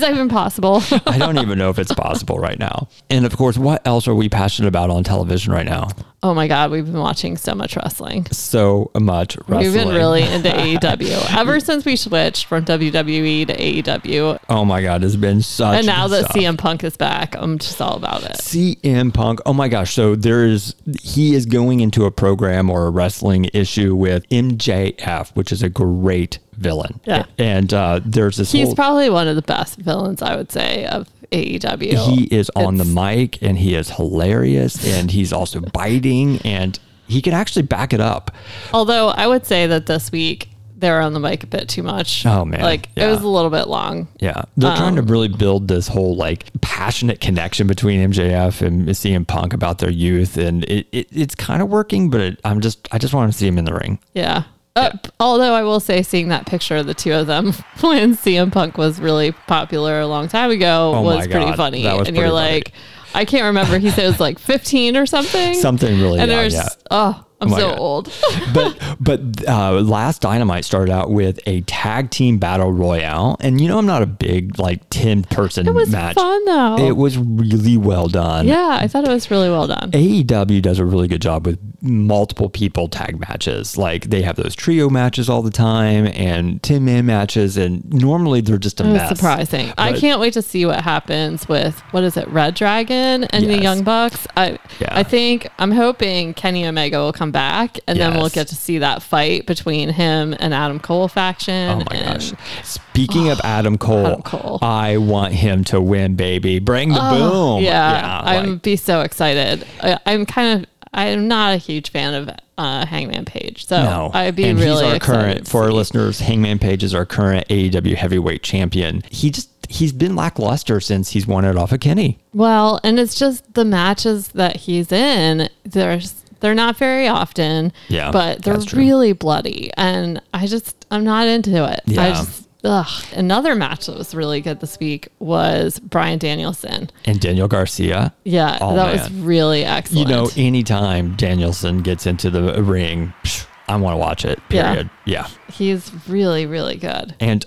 that 0.00 0.10
even 0.12 0.28
possible? 0.28 0.80
I 1.06 1.18
don't 1.18 1.38
even 1.38 1.58
know 1.58 1.70
if 1.70 1.80
it's 1.80 1.92
possible 1.92 2.38
right 2.38 2.56
now. 2.58 2.86
And 3.10 3.26
of 3.26 3.36
course, 3.36 3.58
what 3.58 3.84
else 3.84 4.06
are 4.06 4.14
we 4.14 4.28
passionate 4.28 4.68
about 4.68 4.90
on 4.90 5.02
television 5.02 5.52
right 5.52 5.66
now? 5.66 5.88
Oh 6.22 6.34
my 6.34 6.48
God. 6.48 6.70
We've 6.70 6.84
been 6.84 7.00
watching 7.00 7.36
so 7.36 7.54
much 7.54 7.76
wrestling. 7.76 8.26
So 8.32 8.90
much 8.98 9.36
wrestling. 9.46 9.58
We've 9.58 9.72
been 9.74 9.94
really 9.94 10.22
into 10.22 10.48
AEW 10.80 11.36
ever 11.36 11.60
since 11.60 11.84
we 11.84 11.96
switched 11.96 12.46
from 12.46 12.64
WWE 12.64 13.46
to 13.46 13.56
AEW. 13.56 14.38
Oh 14.48 14.64
my 14.64 14.82
God, 14.82 15.04
it's 15.04 15.16
been 15.16 15.42
such. 15.42 15.78
And 15.78 15.86
now 15.86 16.08
that 16.08 16.24
stuff. 16.24 16.36
CM 16.36 16.58
Punk 16.58 16.84
is 16.84 16.96
back, 16.96 17.34
I'm 17.36 17.58
just 17.58 17.80
all 17.80 17.96
about 17.96 18.24
it. 18.24 18.38
CM 18.38 19.12
Punk. 19.12 19.40
Oh 19.46 19.52
my 19.52 19.68
gosh. 19.68 19.94
So 19.94 20.14
there 20.16 20.44
is, 20.44 20.74
he 21.02 21.34
is 21.34 21.46
going 21.46 21.80
into 21.80 22.04
a 22.04 22.10
program 22.10 22.70
or 22.70 22.86
a 22.86 22.90
wrestling 22.90 23.48
issue 23.52 23.94
with 23.94 24.28
MJF, 24.28 25.30
which 25.34 25.52
is 25.52 25.62
a 25.62 25.68
great 25.68 26.38
villain. 26.56 27.00
Yeah. 27.04 27.26
And 27.38 27.72
uh, 27.72 28.00
there's 28.04 28.36
this 28.36 28.52
He's 28.52 28.68
whole, 28.68 28.74
probably 28.74 29.10
one 29.10 29.28
of 29.28 29.36
the 29.36 29.42
best 29.42 29.78
villains, 29.78 30.22
I 30.22 30.36
would 30.36 30.50
say, 30.50 30.86
of 30.86 31.08
AEW. 31.32 32.06
he 32.14 32.24
is 32.24 32.50
on 32.56 32.76
the 32.76 32.84
mic 32.84 33.42
and 33.42 33.58
he 33.58 33.74
is 33.74 33.90
hilarious 33.90 34.86
and 34.86 35.10
he's 35.10 35.32
also 35.32 35.60
biting 35.72 36.38
and 36.44 36.78
he 37.08 37.22
can 37.22 37.32
actually 37.34 37.62
back 37.62 37.92
it 37.92 38.00
up. 38.00 38.30
Although 38.72 39.08
I 39.08 39.26
would 39.26 39.46
say 39.46 39.66
that 39.66 39.86
this 39.86 40.10
week 40.12 40.48
they 40.78 40.90
were 40.90 41.00
on 41.00 41.14
the 41.14 41.20
mic 41.20 41.42
a 41.42 41.46
bit 41.46 41.68
too 41.70 41.82
much. 41.82 42.26
Oh, 42.26 42.44
man. 42.44 42.60
Like 42.60 42.90
Yeah. 42.96 43.06
it 43.06 43.10
was 43.10 43.22
a 43.22 43.28
little 43.28 43.48
bit 43.50 43.66
long. 43.66 44.08
Yeah. 44.20 44.42
They're 44.58 44.76
trying 44.76 44.96
to 44.96 45.00
Um, 45.02 45.06
really 45.06 45.28
build 45.28 45.68
this 45.68 45.88
whole 45.88 46.16
like 46.16 46.50
passionate 46.60 47.18
connection 47.20 47.66
between 47.66 48.12
MJF 48.12 48.60
and 48.60 48.86
CM 48.88 49.26
Punk 49.26 49.54
about 49.54 49.78
their 49.78 49.90
youth. 49.90 50.36
And 50.36 50.64
it, 50.64 50.86
it 50.92 51.08
it's 51.12 51.34
kind 51.34 51.62
of 51.62 51.68
working, 51.70 52.10
but 52.10 52.20
it, 52.20 52.40
I'm 52.44 52.60
just, 52.60 52.86
I 52.92 52.98
just 52.98 53.14
want 53.14 53.32
to 53.32 53.38
see 53.38 53.46
him 53.46 53.56
in 53.56 53.64
the 53.64 53.72
ring. 53.72 53.98
Yeah. 54.12 54.42
Uh, 54.76 54.90
p- 54.90 55.10
although 55.18 55.54
I 55.54 55.62
will 55.64 55.80
say, 55.80 56.02
seeing 56.02 56.28
that 56.28 56.46
picture 56.46 56.76
of 56.76 56.86
the 56.86 56.94
two 56.94 57.12
of 57.12 57.26
them 57.26 57.52
when 57.80 58.14
CM 58.16 58.52
Punk 58.52 58.78
was 58.78 59.00
really 59.00 59.32
popular 59.32 59.98
a 60.00 60.06
long 60.06 60.28
time 60.28 60.50
ago 60.50 60.92
Oh 60.94 61.02
was 61.02 61.26
pretty 61.26 61.46
God, 61.46 61.56
funny. 61.56 61.82
was 61.84 62.06
and 62.08 62.16
you're 62.16 62.26
funny. 62.26 62.34
like, 62.34 62.72
I 63.14 63.24
can't 63.24 63.44
remember. 63.44 63.78
He 63.78 63.90
said 63.90 64.04
it 64.04 64.08
was 64.08 64.20
like 64.20 64.38
15 64.38 64.96
or 64.96 65.06
something. 65.06 65.54
Something 65.54 65.98
really 66.00 66.20
And 66.20 66.30
there's, 66.30 66.54
yeah. 66.54 66.68
oh, 66.90 67.25
I'm 67.40 67.50
my 67.50 67.58
so 67.58 67.68
God. 67.70 67.78
old. 67.78 68.12
but 68.54 68.96
but 68.98 69.20
uh, 69.48 69.80
last 69.82 70.22
Dynamite 70.22 70.64
started 70.64 70.90
out 70.92 71.10
with 71.10 71.38
a 71.46 71.60
tag 71.62 72.10
team 72.10 72.38
battle 72.38 72.72
royale, 72.72 73.36
and 73.40 73.60
you 73.60 73.68
know 73.68 73.78
I'm 73.78 73.86
not 73.86 74.02
a 74.02 74.06
big 74.06 74.58
like 74.58 74.88
ten 74.90 75.22
person 75.22 75.66
it 75.66 75.74
was 75.74 75.90
match. 75.90 76.14
fun 76.14 76.44
though. 76.46 76.78
It 76.78 76.96
was 76.96 77.18
really 77.18 77.76
well 77.76 78.08
done. 78.08 78.46
yeah, 78.46 78.78
I 78.80 78.88
thought 78.88 79.04
it 79.04 79.10
was 79.10 79.30
really 79.30 79.50
well 79.50 79.66
done. 79.66 79.90
AEW 79.92 80.62
does 80.62 80.78
a 80.78 80.84
really 80.84 81.08
good 81.08 81.20
job 81.22 81.46
with 81.46 81.58
multiple 81.82 82.48
people 82.48 82.88
tag 82.88 83.20
matches. 83.20 83.76
Like 83.76 84.04
they 84.10 84.22
have 84.22 84.36
those 84.36 84.54
trio 84.54 84.88
matches 84.88 85.28
all 85.28 85.42
the 85.42 85.50
time 85.50 86.06
and 86.06 86.62
10 86.62 86.84
man 86.84 87.06
matches, 87.06 87.56
and 87.56 87.84
normally 87.92 88.40
they're 88.40 88.56
just 88.58 88.80
a 88.80 88.84
It 88.84 88.92
mess. 88.94 89.08
surprising. 89.10 89.72
I 89.76 89.92
can't 89.92 90.20
wait 90.20 90.32
to 90.34 90.42
see 90.42 90.64
what 90.66 90.80
happens 90.80 91.48
with 91.48 91.78
what 91.90 92.02
is 92.02 92.16
it, 92.16 92.26
Red 92.28 92.54
Dragon 92.54 93.24
and 93.24 93.44
the 93.46 93.58
Young 93.58 93.82
Bucks. 93.82 94.26
I 94.36 94.58
Yeah. 94.80 94.88
I 94.90 95.02
think 95.02 95.48
I'm 95.58 95.70
hoping 95.72 96.32
Kenny 96.34 96.66
Omega 96.66 96.98
will 96.98 97.12
come 97.12 97.25
come 97.26 97.32
back, 97.32 97.78
and 97.86 97.98
then 97.98 98.14
we'll 98.14 98.28
get 98.28 98.48
to 98.48 98.54
see 98.56 98.78
that 98.78 99.02
fight 99.02 99.46
between 99.46 99.90
him 99.90 100.34
and 100.38 100.54
Adam 100.54 100.78
Cole 100.78 101.08
faction. 101.08 101.70
Oh 101.70 101.84
my 101.90 101.96
and- 101.96 102.20
gosh. 102.20 102.32
Speaking 102.62 103.30
of 103.30 103.40
Adam 103.42 103.78
Cole, 103.78 104.06
Adam 104.06 104.22
Cole. 104.22 104.58
Oh, 104.62 104.66
I 104.66 104.96
want 104.96 105.34
him 105.34 105.64
to 105.64 105.80
win, 105.80 106.16
baby. 106.16 106.58
Bring 106.58 106.90
the 106.90 107.00
boom. 107.00 107.62
Yeah, 107.62 108.20
I'm 108.24 108.52
like- 108.52 108.62
be 108.62 108.76
so 108.76 109.00
excited. 109.02 109.66
I, 109.82 109.98
I'm 110.06 110.26
kind 110.26 110.62
of 110.62 110.70
I'm 110.94 111.28
not 111.28 111.52
a 111.52 111.58
huge 111.58 111.90
fan 111.90 112.14
of 112.14 112.30
uh, 112.56 112.86
Hangman 112.86 113.26
Page, 113.26 113.66
so 113.66 113.82
no. 113.82 114.10
I'd 114.14 114.34
be 114.34 114.44
and 114.44 114.58
really 114.58 114.72
he's 114.72 114.82
our 114.82 114.96
excited 114.96 115.20
current 115.20 115.48
for 115.48 115.64
our 115.64 115.72
listeners, 115.72 116.20
Hangman 116.20 116.58
Page 116.58 116.82
is 116.82 116.94
our 116.94 117.04
current 117.04 117.46
AEW 117.48 117.96
heavyweight 117.96 118.42
champion. 118.42 119.02
He 119.10 119.30
just 119.30 119.50
he's 119.68 119.92
been 119.92 120.16
lackluster 120.16 120.80
since 120.80 121.10
he's 121.10 121.26
won 121.26 121.44
it 121.44 121.56
off 121.56 121.72
of 121.72 121.80
Kenny. 121.80 122.18
Well, 122.32 122.80
and 122.82 122.98
it's 122.98 123.18
just 123.18 123.52
the 123.54 123.64
matches 123.64 124.28
that 124.28 124.56
he's 124.56 124.90
in. 124.90 125.50
There's 125.64 126.14
they're 126.40 126.54
not 126.54 126.76
very 126.76 127.08
often. 127.08 127.72
Yeah, 127.88 128.10
but 128.10 128.42
they're 128.42 128.58
really 128.74 129.12
bloody, 129.12 129.70
and 129.76 130.20
I 130.34 130.46
just 130.46 130.86
I'm 130.90 131.04
not 131.04 131.26
into 131.26 131.64
it. 131.70 131.80
I 131.88 131.90
Yeah. 131.92 132.08
just. 132.10 132.42
Ugh. 132.64 133.04
Another 133.14 133.54
match 133.54 133.86
that 133.86 133.96
was 133.96 134.12
really 134.12 134.40
good 134.40 134.58
this 134.58 134.76
week 134.80 135.06
was 135.20 135.78
Bryan 135.78 136.18
Danielson. 136.18 136.90
And 137.04 137.20
Daniel 137.20 137.46
Garcia. 137.46 138.12
Yeah, 138.24 138.58
Oh, 138.60 138.74
that 138.74 138.92
was 138.92 139.12
really 139.12 139.64
excellent. 139.64 140.08
You 140.08 140.12
know, 140.16 140.30
anytime 140.36 141.14
Danielson 141.14 141.82
gets 141.82 142.06
into 142.06 142.28
the 142.28 142.60
ring, 142.64 143.12
psh, 143.22 143.46
I 143.68 143.76
want 143.76 143.94
to 143.94 143.98
watch 143.98 144.24
it. 144.24 144.38
Yeah. 144.48 144.68
Period. 144.70 144.90
yeah. 145.06 145.26
he's 145.50 145.90
really, 146.08 146.46
really 146.46 146.76
good. 146.76 147.14
And 147.20 147.44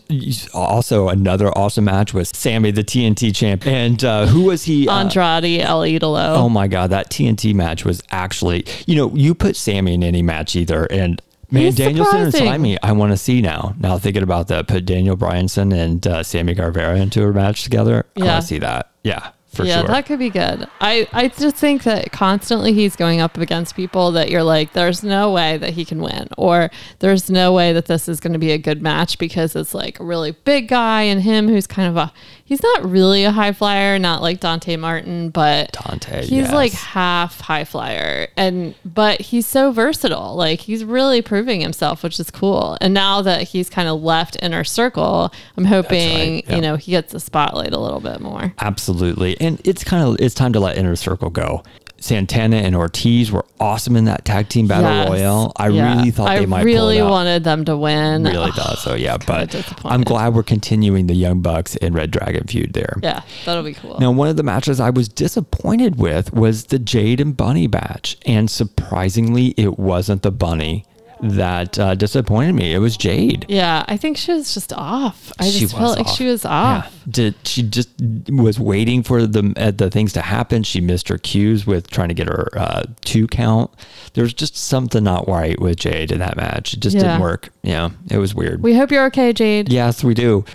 also 0.53 1.07
another 1.09 1.47
awesome 1.57 1.85
match 1.85 2.13
was 2.13 2.29
Sammy, 2.29 2.71
the 2.71 2.83
TNT 2.83 3.33
champ. 3.35 3.65
And 3.65 4.03
uh, 4.03 4.25
who 4.27 4.43
was 4.43 4.63
he? 4.65 4.87
Uh, 4.87 4.99
Andrade 4.99 5.61
El 5.61 5.81
Idolo. 5.81 6.35
oh 6.35 6.49
my 6.49 6.67
God, 6.67 6.89
that 6.89 7.09
TNT 7.09 7.53
match 7.53 7.85
was 7.85 8.01
actually, 8.11 8.65
you 8.85 8.95
know, 8.95 9.13
you 9.15 9.33
put 9.33 9.55
Sammy 9.55 9.93
in 9.93 10.03
any 10.03 10.21
match 10.21 10.55
either. 10.55 10.85
And 10.91 11.21
man, 11.51 11.63
He's 11.63 11.75
Danielson 11.75 12.21
and. 12.23 12.33
Slimy, 12.33 12.81
I 12.83 12.91
want 12.91 13.11
to 13.13 13.17
see 13.17 13.41
now. 13.41 13.73
Now 13.79 13.97
thinking 13.97 14.23
about 14.23 14.47
that, 14.49 14.67
put 14.67 14.85
Daniel 14.85 15.15
Bryanson 15.15 15.73
and 15.73 16.05
uh, 16.05 16.23
Sammy 16.23 16.53
Guevara 16.53 16.97
into 16.97 17.23
a 17.25 17.31
match 17.31 17.63
together. 17.63 18.05
I 18.17 18.19
Yeah. 18.19 18.25
want 18.33 18.41
to 18.41 18.47
see 18.47 18.59
that. 18.59 18.91
Yeah, 19.03 19.29
for 19.49 19.65
yeah, 19.65 19.79
sure. 19.79 19.87
that 19.87 20.05
could 20.05 20.19
be 20.19 20.29
good. 20.29 20.67
I, 20.79 21.07
I 21.11 21.27
just 21.27 21.55
think 21.55 21.83
that 21.83 22.11
constantly 22.11 22.71
he's 22.71 22.95
going 22.95 23.19
up 23.19 23.35
against 23.37 23.75
people 23.75 24.11
that 24.11 24.29
you're 24.29 24.43
like, 24.43 24.73
there's 24.73 25.03
no 25.03 25.31
way 25.31 25.57
that 25.57 25.71
he 25.71 25.85
can 25.85 26.01
win, 26.01 26.29
or 26.37 26.69
there's 26.99 27.31
no 27.31 27.51
way 27.51 27.73
that 27.73 27.87
this 27.87 28.07
is 28.07 28.19
going 28.19 28.33
to 28.33 28.39
be 28.39 28.51
a 28.51 28.59
good 28.59 28.83
match 28.83 29.17
because 29.17 29.55
it's 29.55 29.73
like 29.73 29.99
a 29.99 30.03
really 30.03 30.31
big 30.31 30.67
guy 30.67 31.01
and 31.01 31.23
him 31.23 31.47
who's 31.47 31.65
kind 31.65 31.89
of 31.89 31.97
a, 31.97 32.13
he's 32.49 32.63
not 32.63 32.89
really 32.89 33.25
a 33.25 33.31
high 33.31 33.51
flyer, 33.51 33.99
not 33.99 34.23
like 34.23 34.39
Dante 34.39 34.75
Martin, 34.75 35.29
but 35.29 35.71
Dante, 35.71 36.21
he's 36.21 36.31
yes. 36.31 36.51
like 36.51 36.71
half 36.71 37.39
high 37.39 37.63
flyer. 37.63 38.27
And, 38.35 38.73
but 38.83 39.21
he's 39.21 39.45
so 39.45 39.71
versatile. 39.71 40.35
Like 40.35 40.59
he's 40.59 40.83
really 40.83 41.21
proving 41.21 41.61
himself, 41.61 42.01
which 42.01 42.19
is 42.19 42.31
cool. 42.31 42.75
And 42.81 42.91
now 42.91 43.21
that 43.21 43.43
he's 43.43 43.69
kind 43.69 43.87
of 43.87 44.01
left 44.01 44.35
inner 44.41 44.63
circle, 44.63 45.31
I'm 45.57 45.65
hoping, 45.65 46.39
yeah. 46.39 46.55
you 46.55 46.61
know, 46.61 46.75
he 46.75 46.89
gets 46.89 47.13
the 47.13 47.19
spotlight 47.19 47.71
a 47.71 47.79
little 47.79 47.99
bit 47.99 48.19
more. 48.19 48.51
Absolutely. 48.59 49.39
And 49.39 49.61
it's 49.63 49.83
kind 49.83 50.03
of 50.03 50.19
it's 50.19 50.33
time 50.33 50.51
to 50.53 50.59
let 50.59 50.75
Inner 50.75 50.95
Circle 50.95 51.29
go. 51.29 51.61
Santana 52.01 52.57
and 52.57 52.75
Ortiz 52.75 53.31
were 53.31 53.45
awesome 53.59 53.95
in 53.95 54.05
that 54.05 54.25
tag 54.25 54.49
team 54.49 54.67
battle 54.67 54.89
Yes. 54.89 55.09
royale. 55.09 55.53
I 55.57 55.67
Yeah. 55.69 55.95
really 55.97 56.11
thought 56.11 56.37
they 56.37 56.45
might. 56.45 56.59
I 56.59 56.63
really 56.63 56.97
pull 56.97 57.07
it 57.07 57.07
out. 57.07 57.11
wanted 57.11 57.43
them 57.43 57.65
to 57.65 57.77
win. 57.77 58.23
really 58.23 58.51
thought 58.51 58.77
so, 58.79 58.95
yeah. 58.95 59.17
But. 59.27 59.55
I'm 59.85 60.03
glad 60.03 60.33
we're 60.33 60.43
continuing 60.43 61.07
the 61.07 61.15
Young 61.15 61.41
Bucks 61.41 61.75
and 61.77 61.93
Red 61.93 62.11
Dragon 62.11 62.45
feud 62.47 62.73
there. 62.73 62.97
Yeah, 63.03 63.21
that'll 63.45 63.63
be 63.63 63.73
cool. 63.73 63.97
Now, 63.99 64.11
one 64.11 64.27
of 64.29 64.37
the 64.37 64.43
matches 64.43 64.79
I 64.79 64.89
was 64.89 65.07
disappointed 65.09 65.97
with 65.97 66.33
was 66.33 66.65
the 66.65 66.79
Jade 66.79 67.19
and 67.19 67.35
Bunny 67.35 67.67
match. 67.67 68.17
And 68.25 68.49
surprisingly, 68.49 69.53
it 69.57 69.77
wasn't 69.77 70.21
the 70.23 70.31
Bunny 70.31 70.85
that 71.21 71.77
uh, 71.79 71.95
disappointed 71.95 72.53
me. 72.55 72.73
It 72.73 72.79
was 72.79 72.95
Jade. 72.97 73.45
Yeah, 73.49 73.83
I 73.87 73.97
think 73.97 74.17
she 74.17 74.31
was 74.33 74.53
just 74.53 74.71
off. 74.73 75.31
I 75.39 75.49
She 75.49 75.59
just 75.61 75.75
felt 75.77 75.97
like 75.97 76.07
off. 76.07 76.15
she 76.17 76.25
was 76.25 76.45
off. 76.45 76.85
Yeah. 76.85 77.11
Did 77.11 77.35
she 77.43 77.63
just 77.63 77.89
was 78.29 78.59
waiting 78.59 79.03
for 79.03 79.25
the 79.25 79.53
uh, 79.57 79.71
the 79.71 79.89
things 79.89 80.13
to 80.13 80.21
happen? 80.21 80.63
She 80.63 80.79
missed 80.81 81.07
her 81.09 81.17
cues 81.17 81.65
with 81.67 81.89
trying 81.89 82.09
to 82.09 82.13
get 82.13 82.27
her 82.27 82.47
uh, 82.55 82.83
two 83.01 83.27
count. 83.27 83.71
There 84.13 84.23
was 84.23 84.33
just 84.33 84.55
something 84.55 85.03
not 85.03 85.27
right 85.27 85.59
with 85.59 85.77
Jade 85.77 86.11
in 86.11 86.19
that 86.19 86.37
match. 86.37 86.73
It 86.73 86.79
just 86.79 86.95
Yeah. 86.95 87.03
didn't 87.03 87.21
work. 87.21 87.49
Yeah, 87.63 87.89
it 88.09 88.17
was 88.17 88.33
weird. 88.35 88.61
We 88.63 88.75
hope 88.75 88.91
you're 88.91 89.05
okay, 89.07 89.33
Jade. 89.33 89.71
yes, 89.71 90.03
we 90.03 90.13
do. 90.13 90.45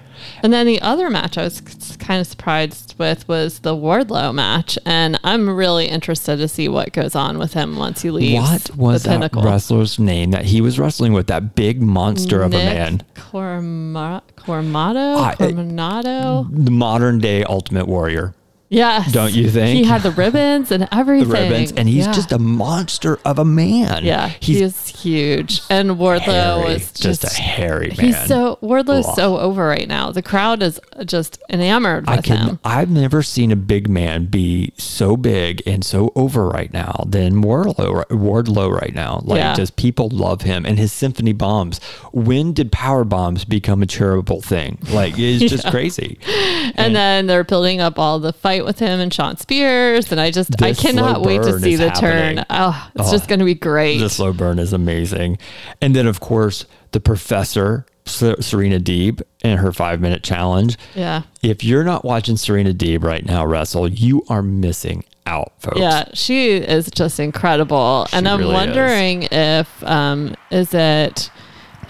And 0.43 0.53
then 0.53 0.67
the 0.67 0.81
other 0.81 1.11
match 1.11 1.37
I 1.39 1.45
was 1.45 1.61
kind 1.99 2.21
of 2.21 2.27
surprised 2.27 2.95
with 2.99 3.27
was 3.29 3.61
the 3.61 3.75
Wardlow 3.75 4.35
match, 4.35 4.79
and 4.87 5.19
I'm 5.25 5.49
really 5.49 5.87
interested 5.87 6.37
to 6.37 6.49
see 6.49 6.69
what 6.69 6.93
goes 6.93 7.15
on 7.15 7.39
with 7.39 7.55
him 7.55 7.77
once 7.77 8.03
he 8.03 8.11
leaves. 8.11 8.35
What 8.43 8.77
was 8.77 9.03
the 9.03 9.09
that 9.11 9.15
pinnacle? 9.17 9.43
wrestler's 9.43 9.99
name 9.99 10.31
that 10.33 10.45
he 10.45 10.61
was 10.61 10.79
wrestling 10.79 11.13
with? 11.13 11.27
That 11.29 11.55
big 11.55 11.81
monster 11.83 12.43
of 12.43 12.53
a 12.53 12.57
man. 12.59 13.03
Corma- 13.15 14.23
Cormado, 14.37 15.17
I- 15.19 15.31
eh, 15.33 15.35
Cormanado. 15.51 16.65
The 16.65 16.71
modern 16.71 17.19
day 17.19 17.45
Ultimate 17.45 17.87
Warrior. 17.89 18.35
Yes, 18.75 19.13
Don't 19.13 19.33
you 19.33 19.49
think? 19.51 19.77
he 19.77 19.85
had 19.85 20.03
the 20.03 20.11
ribbons 20.11 20.71
and 20.71 20.89
everything? 20.93 21.29
The 21.29 21.33
ribbons, 21.33 21.73
and 21.73 21.89
he's 21.89 22.07
Yeah. 22.07 22.13
just 22.13 22.33
a 22.33 22.39
monster 22.39 23.19
of 23.25 23.39
a 23.39 23.45
man. 23.45 24.05
Yeah, 24.05 24.29
he's 24.41 24.57
he 24.59 24.63
is 24.65 24.89
huge, 24.89 25.61
and 25.71 25.93
Wardlow 25.93 26.69
is 26.69 26.91
just, 26.93 27.23
just, 27.23 27.39
a 27.39 27.41
hairy 27.43 27.89
man. 27.97 28.07
He's 28.07 28.27
so 28.27 28.59
Wardlow's 28.63 29.07
Ugh. 29.07 29.15
so 29.17 29.39
over 29.39 29.67
right 29.67 29.87
now. 29.87 30.11
The 30.11 30.23
crowd 30.23 30.63
is 30.63 30.81
just 31.07 31.39
enamored 31.49 32.09
I 32.09 32.17
with 32.17 32.25
can. 32.25 32.49
him. 32.49 32.59
I've 32.65 32.91
never 32.91 33.23
seen 33.23 33.53
a 33.53 33.57
big 33.57 33.89
man 33.89 34.27
be 34.27 34.73
so 34.77 35.17
big 35.17 35.63
and 35.67 35.85
so 35.85 36.13
over 36.17 36.49
right 36.49 36.73
now 36.73 37.05
than 37.07 37.43
Wardlow. 37.43 38.05
Wardlow 38.09 38.71
right 38.73 38.95
now, 38.95 39.21
like 39.25 39.39
Yeah. 39.39 39.55
just 39.55 39.77
people 39.77 40.09
love 40.11 40.43
him 40.43 40.67
and 40.67 40.79
his 40.79 40.93
symphony 40.93 41.33
bombs. 41.33 41.81
When 42.13 42.53
did 42.53 42.73
power 42.73 43.05
bombs 43.05 43.45
become 43.45 43.83
a 43.83 43.87
charitable 43.87 44.41
thing? 44.43 44.79
Like 44.91 45.15
it's 45.17 45.45
just 45.53 45.67
crazy. 45.69 46.19
And 46.75 46.95
then 46.95 47.27
they're 47.27 47.45
building 47.45 47.81
up 47.81 47.99
all 47.99 48.19
the 48.19 48.33
fight 48.33 48.64
with 48.65 48.79
him 48.79 49.01
and 49.01 49.13
Shawn 49.13 49.37
Spears, 49.37 50.11
and 50.11 50.21
I 50.21 50.31
just 50.31 50.61
I 50.63 50.73
cannot 50.75 51.23
wait 51.23 51.43
to 51.43 51.59
see 51.61 51.77
the 51.77 51.91
happening. 51.91 52.37
turn. 52.37 52.47
Oh, 52.51 52.91
it's 52.97 53.11
just 53.11 53.29
going 53.29 53.39
to 53.39 53.45
be 53.45 53.55
great. 53.55 53.99
The 53.99 54.11
slow 54.11 54.33
burn 54.33 54.59
is 54.59 54.73
amazing, 54.73 55.39
and 55.81 55.95
then 55.95 56.07
of 56.07 56.21
course 56.21 56.67
the 56.93 57.01
professor 57.01 57.87
Serena 58.07 58.79
Deeb 58.79 59.23
and 59.43 59.59
her 59.61 59.73
five 59.73 60.01
minute 60.01 60.23
challenge. 60.23 60.77
yeah. 60.95 61.23
If 61.43 61.65
you're 61.65 61.85
not 61.85 62.05
watching 62.05 62.37
Serena 62.37 62.73
Deeb 62.75 63.03
right 63.03 63.25
now 63.25 63.47
wrestle, 63.47 63.89
you 63.89 64.23
are 64.29 64.43
missing 64.43 65.05
out, 65.27 65.53
folks. 65.59 65.79
Yeah, 65.79 66.05
she 66.13 66.53
is 66.57 66.91
just 66.91 67.19
incredible. 67.19 68.07
and 68.13 68.29
I'm 68.29 68.41
really 68.41 68.51
is. 68.51 68.55
wondering 68.55 69.23
if 69.33 69.85
um 69.85 70.35
is 70.51 70.75
it 70.75 71.31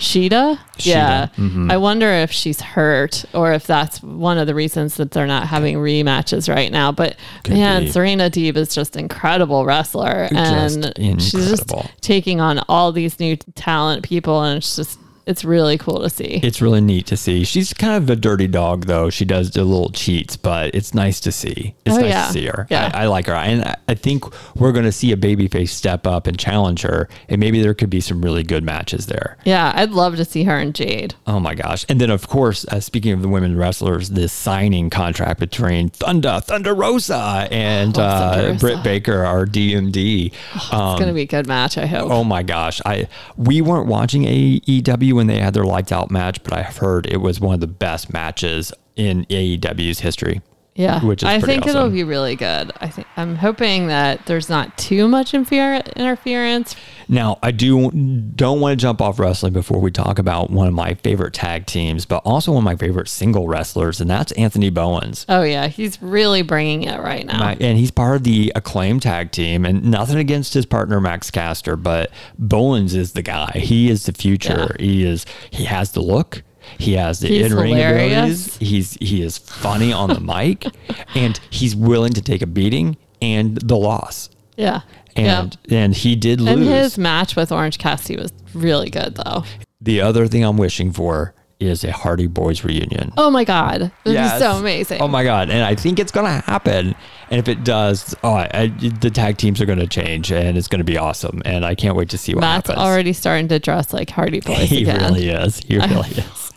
Sheeta? 0.00 0.58
Yeah. 0.78 1.28
mm-hmm. 1.36 1.70
I 1.70 1.76
wonder 1.76 2.08
if 2.08 2.32
she's 2.32 2.60
hurt 2.60 3.24
or 3.32 3.52
if 3.52 3.66
that's 3.66 4.02
one 4.02 4.38
of 4.38 4.46
the 4.46 4.54
reasons 4.54 4.96
that 4.96 5.12
they're 5.12 5.26
not 5.26 5.46
having 5.46 5.76
rematches 5.76 6.52
right 6.52 6.70
now. 6.70 6.92
But 6.92 7.16
Could 7.44 7.54
man, 7.54 7.84
be. 7.84 7.90
Serena 7.90 8.30
Deeb 8.30 8.56
is 8.56 8.74
just 8.74 8.96
incredible 8.96 9.64
wrestler 9.64 10.28
Just 10.30 10.76
and 10.98 11.22
she's 11.22 11.48
just 11.48 11.72
taking 12.00 12.40
on 12.40 12.60
all 12.68 12.92
these 12.92 13.20
new 13.20 13.36
talent 13.36 14.02
people 14.02 14.42
and 14.42 14.58
it's 14.58 14.76
just 14.76 14.98
it's 15.26 15.44
really 15.44 15.78
cool 15.78 16.00
to 16.00 16.10
see. 16.10 16.40
It's 16.42 16.60
really 16.60 16.80
neat 16.80 17.06
to 17.06 17.16
see. 17.16 17.44
She's 17.44 17.72
kind 17.72 18.02
of 18.02 18.10
a 18.10 18.16
dirty 18.16 18.46
dog, 18.46 18.86
though. 18.86 19.10
She 19.10 19.24
does 19.24 19.50
do 19.50 19.62
little 19.62 19.90
cheats, 19.90 20.36
but 20.36 20.74
it's 20.74 20.94
nice 20.94 21.20
to 21.20 21.32
see. 21.32 21.74
It's 21.84 21.96
Oh, 21.96 22.00
nice 22.00 22.10
yeah. 22.10 22.26
to 22.26 22.32
see 22.32 22.46
her. 22.46 22.66
Yeah. 22.70 22.90
I, 22.94 23.02
I 23.02 23.06
like 23.06 23.26
her. 23.26 23.34
And 23.34 23.62
I- 23.64 23.76
I 23.86 23.94
think 23.94 24.24
we're 24.56 24.72
going 24.72 24.86
to 24.86 24.92
see 24.92 25.12
a 25.12 25.16
babyface 25.16 25.68
step 25.68 26.06
up 26.06 26.26
and 26.26 26.38
challenge 26.38 26.82
her. 26.82 27.08
And 27.28 27.38
maybe 27.38 27.60
there 27.62 27.74
could 27.74 27.90
be 27.90 28.00
some 28.00 28.22
really 28.22 28.42
good 28.42 28.64
matches 28.64 29.06
there. 29.06 29.36
yeah, 29.44 29.72
I'd 29.74 29.90
love 29.90 30.16
to 30.16 30.24
see 30.24 30.44
her 30.44 30.56
and 30.56 30.74
Jade. 30.74 31.14
Oh 31.26 31.38
my 31.38 31.54
gosh. 31.54 31.84
And 31.88 32.00
then, 32.00 32.10
of 32.10 32.26
course, 32.28 32.64
uh, 32.68 32.80
speaking 32.80 33.12
of 33.12 33.20
the 33.22 33.28
women 33.28 33.56
wrestlers, 33.58 34.10
this 34.10 34.32
signing 34.32 34.88
contract 34.90 35.38
between 35.38 35.90
Thunder, 35.90 36.40
Thunder 36.42 36.74
Rosa, 36.74 37.46
and 37.50 37.96
Oh, 37.98 38.02
uh, 38.02 38.42
Rosa. 38.48 38.58
Britt 38.58 38.82
Baker, 38.82 39.22
our 39.24 39.44
DMD. 39.46 40.32
It's 40.54 40.70
going 40.70 41.06
to 41.06 41.12
be 41.12 41.22
a 41.22 41.26
good 41.26 41.46
match, 41.46 41.76
I 41.76 41.84
hope. 41.86 42.10
Oh 42.10 42.24
my 42.24 42.42
gosh. 42.42 42.80
I 42.86 43.06
we 43.36 43.60
weren't 43.60 43.86
watching 43.86 44.22
AEW 44.24 45.13
when 45.14 45.26
they 45.26 45.38
had 45.38 45.54
their 45.54 45.64
lights 45.64 45.92
out 45.92 46.11
match, 46.11 46.42
but 46.42 46.52
I've 46.52 46.76
heard 46.76 47.06
it 47.06 47.18
was 47.18 47.40
one 47.40 47.54
of 47.54 47.61
the 47.61 47.66
best 47.66 48.12
matches 48.12 48.73
in 48.97 49.25
AEW's 49.26 50.00
history. 50.00 50.42
Yeah, 50.76 51.04
which 51.04 51.22
is 51.22 51.28
I 51.28 51.38
think 51.40 51.66
it'll 51.68 51.88
be 51.88 52.02
really 52.02 52.34
good. 52.34 52.72
I 52.80 52.88
think 52.88 53.06
I'm 53.16 53.36
hoping 53.36 53.86
that 53.86 54.26
there's 54.26 54.48
not 54.48 54.76
too 54.76 55.06
much 55.06 55.32
infer- 55.32 55.82
interference. 55.94 56.74
Now, 57.08 57.38
I 57.44 57.52
do 57.52 57.90
don't 57.92 58.60
want 58.60 58.72
to 58.78 58.82
jump 58.82 59.00
off 59.00 59.20
wrestling 59.20 59.52
before 59.52 59.78
we 59.78 59.92
talk 59.92 60.18
about 60.18 60.50
one 60.50 60.66
of 60.66 60.74
my 60.74 60.94
favorite 60.94 61.32
tag 61.32 61.66
teams, 61.66 62.06
but 62.06 62.16
also 62.24 62.50
one 62.52 62.62
of 62.62 62.64
my 62.64 62.74
favorite 62.74 63.08
single 63.08 63.46
wrestlers, 63.46 64.00
and 64.00 64.10
that's 64.10 64.32
Anthony 64.32 64.70
Bowens. 64.70 65.24
Oh 65.28 65.42
yeah, 65.42 65.68
he's 65.68 66.02
really 66.02 66.42
bringing 66.42 66.82
it 66.84 66.98
right 67.00 67.24
now. 67.24 67.38
My- 67.38 67.56
and 67.60 67.78
he's 67.78 67.92
part 67.92 68.16
of 68.16 68.24
the 68.24 68.50
acclaim 68.56 68.98
tag 68.98 69.30
team 69.30 69.64
and 69.64 69.84
nothing 69.84 70.16
against 70.18 70.54
his 70.54 70.66
partner 70.66 71.00
Max 71.00 71.30
Caster, 71.30 71.76
but 71.76 72.10
Bowens 72.36 72.94
is 72.96 73.12
the 73.12 73.22
guy. 73.22 73.52
He 73.54 73.90
is 73.90 74.06
the 74.06 74.12
future. 74.12 74.74
He 74.80 75.04
is 75.04 75.24
he 75.50 75.64
has 75.66 75.92
the 75.92 76.00
look. 76.00 76.42
He 76.78 76.94
has 76.94 77.21
the 77.21 77.28
He's 77.28 77.47
in-ring 77.47 77.75
hilarious. 77.75 78.12
abilities. 78.56 78.56
He's 78.59 78.94
he 79.00 79.23
is 79.23 79.38
funny 79.38 79.92
on 79.92 80.11
the 80.11 80.21
mic 80.21 80.66
and 81.14 81.38
he's 81.50 81.75
willing 81.76 82.12
to 82.14 82.23
take 82.23 82.42
a 82.42 82.47
beating 82.47 82.97
and 83.23 83.56
the 83.56 83.76
loss. 83.76 84.30
yeah, 84.56 84.80
and 85.16 85.56
and 85.71 85.94
he 85.94 86.16
did 86.16 86.40
lose. 86.40 86.54
And 86.59 86.62
his 86.66 86.99
match 86.99 87.37
with 87.37 87.50
Orange 87.52 87.78
Cassidy 87.78 88.21
was 88.21 88.33
really 88.54 88.90
good, 88.90 89.14
though. 89.16 89.44
the 89.80 90.00
other 90.00 90.26
thing 90.26 90.44
I'm 90.44 90.56
wishing 90.56 90.92
for 90.92 91.35
is 91.61 91.85
a 91.85 91.92
Hardy 91.92 92.26
Boys 92.26 92.64
reunion. 92.64 93.12
Oh 93.16 93.30
my 93.30 93.44
God. 93.44 93.92
This 94.02 94.14
Yes. 94.14 94.35
is 94.35 94.38
so 94.40 94.52
amazing. 94.59 95.00
Oh 95.00 95.06
my 95.09 95.23
god! 95.25 95.50
And 95.50 95.64
I 95.64 95.75
think 95.76 95.99
it's 96.00 96.11
gonna 96.12 96.40
happen. 96.40 96.94
And 97.30 97.38
if 97.38 97.49
it 97.49 97.64
does, 97.64 98.14
oh, 98.23 98.35
I, 98.35 98.66
the 99.00 99.11
tag 99.11 99.38
teams 99.38 99.61
are 99.62 99.66
gonna 99.66 99.87
change, 99.87 100.30
and 100.33 100.59
it's 100.59 100.68
gonna 100.68 100.85
be 100.85 100.99
awesome. 100.99 101.40
And 101.44 101.64
I 101.64 101.75
can't 101.76 101.97
wait 101.97 102.09
to 102.11 102.18
see 102.18 102.35
what 102.35 102.40
Matt's 102.42 102.68
happens. 102.68 102.85
already 102.85 103.12
starting 103.12 103.49
to 103.49 103.59
dress 103.61 103.92
like 103.92 104.11
Hardy 104.11 104.40
Boys 104.47 104.68
he 104.68 104.83
again. 104.83 105.00
really 105.00 105.28
is. 105.28 105.59
He 105.59 105.78
really 105.78 106.11
is. 106.11 106.50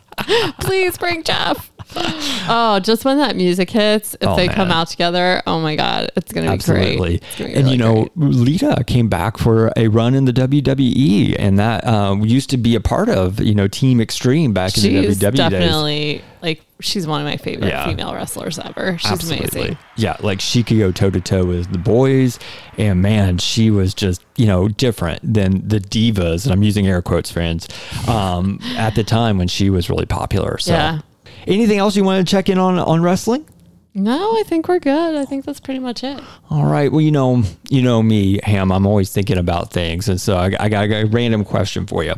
Please 0.60 0.98
bring 0.98 1.24
Jeff. 1.24 1.72
Oh, 2.50 2.80
just 2.80 3.04
when 3.04 3.18
that 3.18 3.36
music 3.36 3.70
hits, 3.70 4.14
if 4.16 4.24
Oh, 4.28 4.36
they 4.38 4.48
come 4.48 4.72
out 4.72 4.88
together, 4.88 5.42
oh 5.46 5.60
my 5.60 5.76
God, 5.76 6.10
it's 6.16 6.32
going 6.32 6.46
to 6.46 6.52
be 6.52 6.54
Absolutely. 6.54 7.18
great. 7.18 7.24
It's 7.24 7.40
And 7.42 7.50
really 7.56 7.72
you 7.72 7.78
know, 7.78 7.94
great. 8.18 8.18
Lita 8.18 8.84
came 8.88 9.10
back 9.10 9.38
for 9.38 9.72
a 9.76 9.90
run 9.90 10.14
in 10.16 10.24
the 10.24 10.32
WWE, 10.32 11.36
and 11.38 11.60
that 11.60 11.86
um, 11.86 12.24
used 12.24 12.50
to 12.52 12.58
be 12.58 12.76
a 12.76 12.80
part 12.80 13.10
of 13.10 13.42
you 13.42 13.54
know 13.54 13.68
Team 13.68 14.00
Extreme 14.00 14.54
back 14.54 14.78
in 14.78 14.84
the 14.84 14.90
WWE 14.90 15.04
days. 15.08 15.18
definitely 15.20 16.22
like, 16.42 16.62
she's 16.80 17.06
one 17.08 17.20
of 17.20 17.26
my 17.26 17.36
favorite 17.36 17.68
Yeah. 17.70 17.86
female 17.86 18.14
wrestlers 18.14 18.60
ever. 18.60 18.98
She's 19.00 19.30
amazing. 19.30 19.78
Yeah, 19.98 20.16
like 20.22 20.40
she 20.40 20.64
could 20.64 20.78
go 20.78 20.92
toe 20.94 21.10
to 21.10 21.20
toe 21.20 21.44
with 21.46 21.72
the 21.74 21.80
boys, 21.80 22.40
and 22.78 23.02
man, 23.02 23.40
she 23.40 23.72
was 23.72 23.94
just 23.94 24.22
you 24.38 24.46
know 24.46 24.70
different 24.70 25.20
than 25.34 25.68
the 25.68 25.80
divas, 25.82 26.46
and 26.46 26.54
I'm 26.54 26.64
using 26.64 26.88
air 26.88 27.02
quotes, 27.02 27.30
friends, 27.30 27.68
um, 28.08 28.60
at 28.78 28.96
the 28.96 29.04
time 29.04 29.38
when 29.38 29.50
she 29.50 29.70
was 29.70 29.90
really 29.90 30.06
popular. 30.06 30.58
So, 30.60 30.72
Yeah. 30.74 31.00
Anything 31.48 31.78
else 31.80 31.96
you 31.96 32.04
want 32.04 32.26
to 32.26 32.30
check 32.30 32.50
in 32.50 32.58
on 32.58 32.78
on 32.80 33.02
wrestling? 33.02 33.46
No, 33.94 34.38
I 34.38 34.44
think 34.46 34.68
we're 34.68 34.78
good. 34.78 35.16
I 35.16 35.26
think 35.26 35.44
that's 35.44 35.60
pretty 35.60 35.80
much 35.80 36.04
it. 36.04 36.22
All 36.52 36.66
right. 36.66 36.92
Well, 36.92 37.02
you 37.02 37.10
know, 37.10 37.42
you 37.70 37.82
know 37.82 38.04
me, 38.04 38.40
Ham. 38.44 38.72
I'm 38.72 38.86
always 38.86 39.12
thinking 39.12 39.40
about 39.40 39.72
things, 39.72 40.08
and 40.08 40.22
so 40.22 40.38
I, 40.38 40.52
I 40.60 40.70
got 40.70 40.92
a 40.92 41.06
random 41.06 41.44
question 41.44 41.88
for 41.88 42.04
you. 42.04 42.14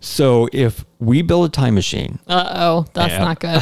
So, 0.00 0.48
if 0.52 0.84
we 1.00 1.22
build 1.22 1.46
a 1.46 1.48
time 1.48 1.74
machine 1.74 2.20
Uh 2.28 2.52
oh, 2.54 2.86
that's 2.94 3.14
Yeah. 3.14 3.24
not 3.24 3.40
good. 3.40 3.60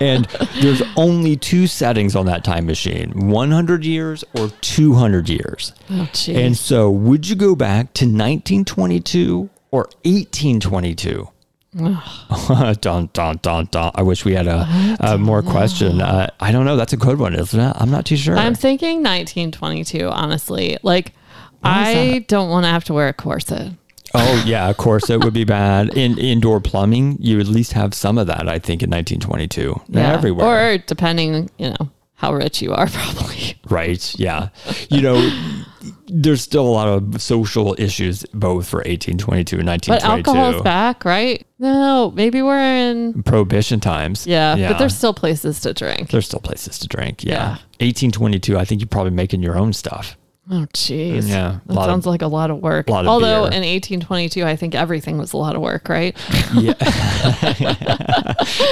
and 0.00 0.24
there's 0.62 0.80
only 0.96 1.36
two 1.36 1.66
settings 1.66 2.16
on 2.16 2.24
that 2.24 2.42
time 2.42 2.64
machine 2.64 3.28
100 3.28 3.84
years 3.84 4.24
or 4.34 4.48
200 4.48 5.28
years. 5.28 5.74
Oh. 5.90 6.08
And 6.28 6.56
so, 6.56 6.90
would 6.90 7.28
you 7.28 7.36
go 7.36 7.54
back 7.54 7.92
to 7.94 8.06
1922 8.06 9.50
or 9.72 9.80
1822? 10.04 11.28
dun, 12.80 13.10
dun, 13.12 13.38
dun, 13.42 13.68
dun. 13.70 13.90
I 13.94 14.02
wish 14.02 14.24
we 14.24 14.34
had 14.34 14.46
a, 14.46 14.96
a 15.00 15.18
more 15.18 15.42
question. 15.42 16.00
Uh, 16.00 16.28
I 16.40 16.52
don't 16.52 16.64
know. 16.64 16.76
That's 16.76 16.92
a 16.92 16.96
good 16.96 17.18
one, 17.18 17.34
isn't 17.34 17.58
it? 17.58 17.72
I'm 17.78 17.90
not 17.90 18.06
too 18.06 18.16
sure. 18.16 18.36
I'm 18.36 18.54
thinking 18.54 19.02
1922, 19.02 20.08
honestly. 20.08 20.78
Like, 20.82 21.12
I 21.62 22.24
don't 22.28 22.48
want 22.50 22.64
to 22.64 22.70
have 22.70 22.84
to 22.84 22.94
wear 22.94 23.08
a 23.08 23.12
corset. 23.12 23.72
oh, 24.14 24.44
yeah, 24.46 24.68
of 24.68 24.76
course, 24.76 25.10
it 25.10 25.22
would 25.22 25.34
be 25.34 25.44
bad. 25.44 25.96
In 25.96 26.18
indoor 26.18 26.60
plumbing, 26.60 27.18
you 27.20 27.38
at 27.40 27.46
least 27.46 27.72
have 27.74 27.92
some 27.94 28.18
of 28.18 28.26
that, 28.28 28.48
I 28.48 28.58
think, 28.58 28.82
in 28.82 28.90
1922. 28.90 29.80
Yeah. 29.88 30.12
Everywhere. 30.12 30.74
Or 30.74 30.78
depending, 30.78 31.50
you 31.58 31.70
know, 31.70 31.90
how 32.14 32.32
rich 32.32 32.62
you 32.62 32.72
are, 32.72 32.86
probably. 32.90 33.58
Right. 33.68 34.18
Yeah. 34.18 34.48
You 34.88 35.02
know, 35.02 35.64
there's 36.08 36.40
still 36.42 36.66
a 36.66 36.70
lot 36.70 36.88
of 36.88 37.20
social 37.20 37.74
issues 37.78 38.24
both 38.32 38.68
for 38.68 38.78
1822 38.78 39.58
and 39.58 39.68
1922. 39.68 39.88
But 39.88 40.02
1922. 40.02 40.38
alcohol's 40.40 40.62
back, 40.62 41.04
right? 41.04 41.46
No, 41.58 42.10
maybe 42.14 42.42
we're 42.42 42.58
in. 42.60 43.22
Prohibition 43.22 43.80
times. 43.80 44.26
Yeah, 44.26 44.68
but 44.72 44.78
there's 44.78 44.96
still 44.96 45.14
places 45.14 45.60
to 45.60 45.72
drink. 45.74 46.10
there's 46.10 46.26
still 46.26 46.40
places 46.40 46.78
to 46.80 46.88
drink. 46.88 47.24
Yeah. 47.24 47.32
Yeah. 47.32 47.48
1822, 47.80 48.58
I 48.58 48.64
think 48.64 48.80
you're 48.80 48.88
probably 48.88 49.12
making 49.12 49.42
your 49.42 49.56
own 49.56 49.72
stuff. 49.72 50.16
Oh, 50.48 50.64
jeez. 50.72 51.28
Yeah, 51.28 51.58
That 51.66 51.74
lot 51.74 51.88
of- 51.88 51.92
sounds 51.92 52.06
like 52.06 52.22
a 52.22 52.28
lot 52.28 52.52
of 52.52 52.58
work. 52.58 52.88
lot 52.88 53.00
of 53.04 53.08
Although 53.08 53.48
beer. 53.48 53.58
in 53.58 53.64
1822, 53.64 54.44
I 54.44 54.54
think 54.54 54.76
everything 54.76 55.18
was 55.18 55.32
a 55.32 55.36
lot 55.36 55.56
of 55.56 55.60
work, 55.62 55.88
right? 55.88 56.16
Yeah. 56.54 56.74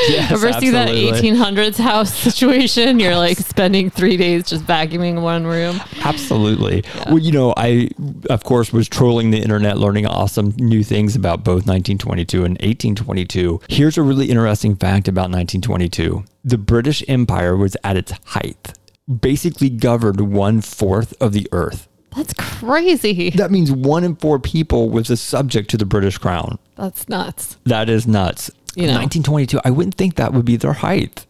yes, 0.09 0.31
Ever 0.33 0.53
see 0.55 0.71
that 0.71 0.89
1800s 0.89 1.77
house 1.79 2.15
situation? 2.15 3.01
You're 3.01 3.17
like 3.17 3.39
spending 3.39 3.91
three 3.91 4.17
days 4.17 4.45
just 4.45 4.65
vacuuming 4.65 5.21
one 5.23 5.45
room. 5.47 5.81
Absolutely. 6.03 6.85
Well, 7.07 7.19
you 7.19 7.33
know, 7.33 7.53
I, 7.57 7.91
of 8.31 8.45
course, 8.45 8.73
was 8.73 8.89
trolling 8.89 9.31
the 9.33 9.39
internet, 9.39 9.79
learning 9.79 10.07
awesome 10.07 10.55
new 10.59 10.85
things 10.85 11.17
about 11.17 11.39
both 11.45 11.67
1922 11.67 12.39
and 12.45 12.53
1822. 12.59 13.61
Here's 13.69 13.99
a 13.99 14.03
really 14.03 14.31
interesting 14.31 14.77
fact 14.77 15.09
about 15.09 15.31
1922 15.31 16.25
the 16.47 16.59
British 16.59 17.03
Empire 17.09 17.57
was 17.57 17.75
at 17.83 17.97
its 17.97 18.13
height, 18.27 18.75
basically 19.21 19.71
governed 19.71 20.33
one 20.33 20.61
fourth 20.61 21.15
of 21.21 21.33
the 21.33 21.47
earth. 21.53 21.89
That's 22.17 22.33
crazy. 22.35 23.31
That 23.31 23.51
means 23.51 23.73
one 23.73 24.05
in 24.05 24.15
four 24.17 24.39
people 24.39 24.89
was 24.89 25.11
a 25.11 25.17
subject 25.17 25.69
to 25.71 25.77
the 25.77 25.85
British 25.85 26.17
crown. 26.19 26.59
That's 26.77 27.09
nuts. 27.09 27.57
That 27.65 27.89
is 27.89 28.07
nuts. 28.07 28.51
You 28.77 28.83
know. 28.87 28.95
1922, 28.99 29.61
I 29.65 29.71
wouldn't 29.71 29.95
think 29.97 30.15
that 30.17 30.33
would 30.33 30.45
be 30.45 30.57
their 30.57 30.73
height. 30.73 31.27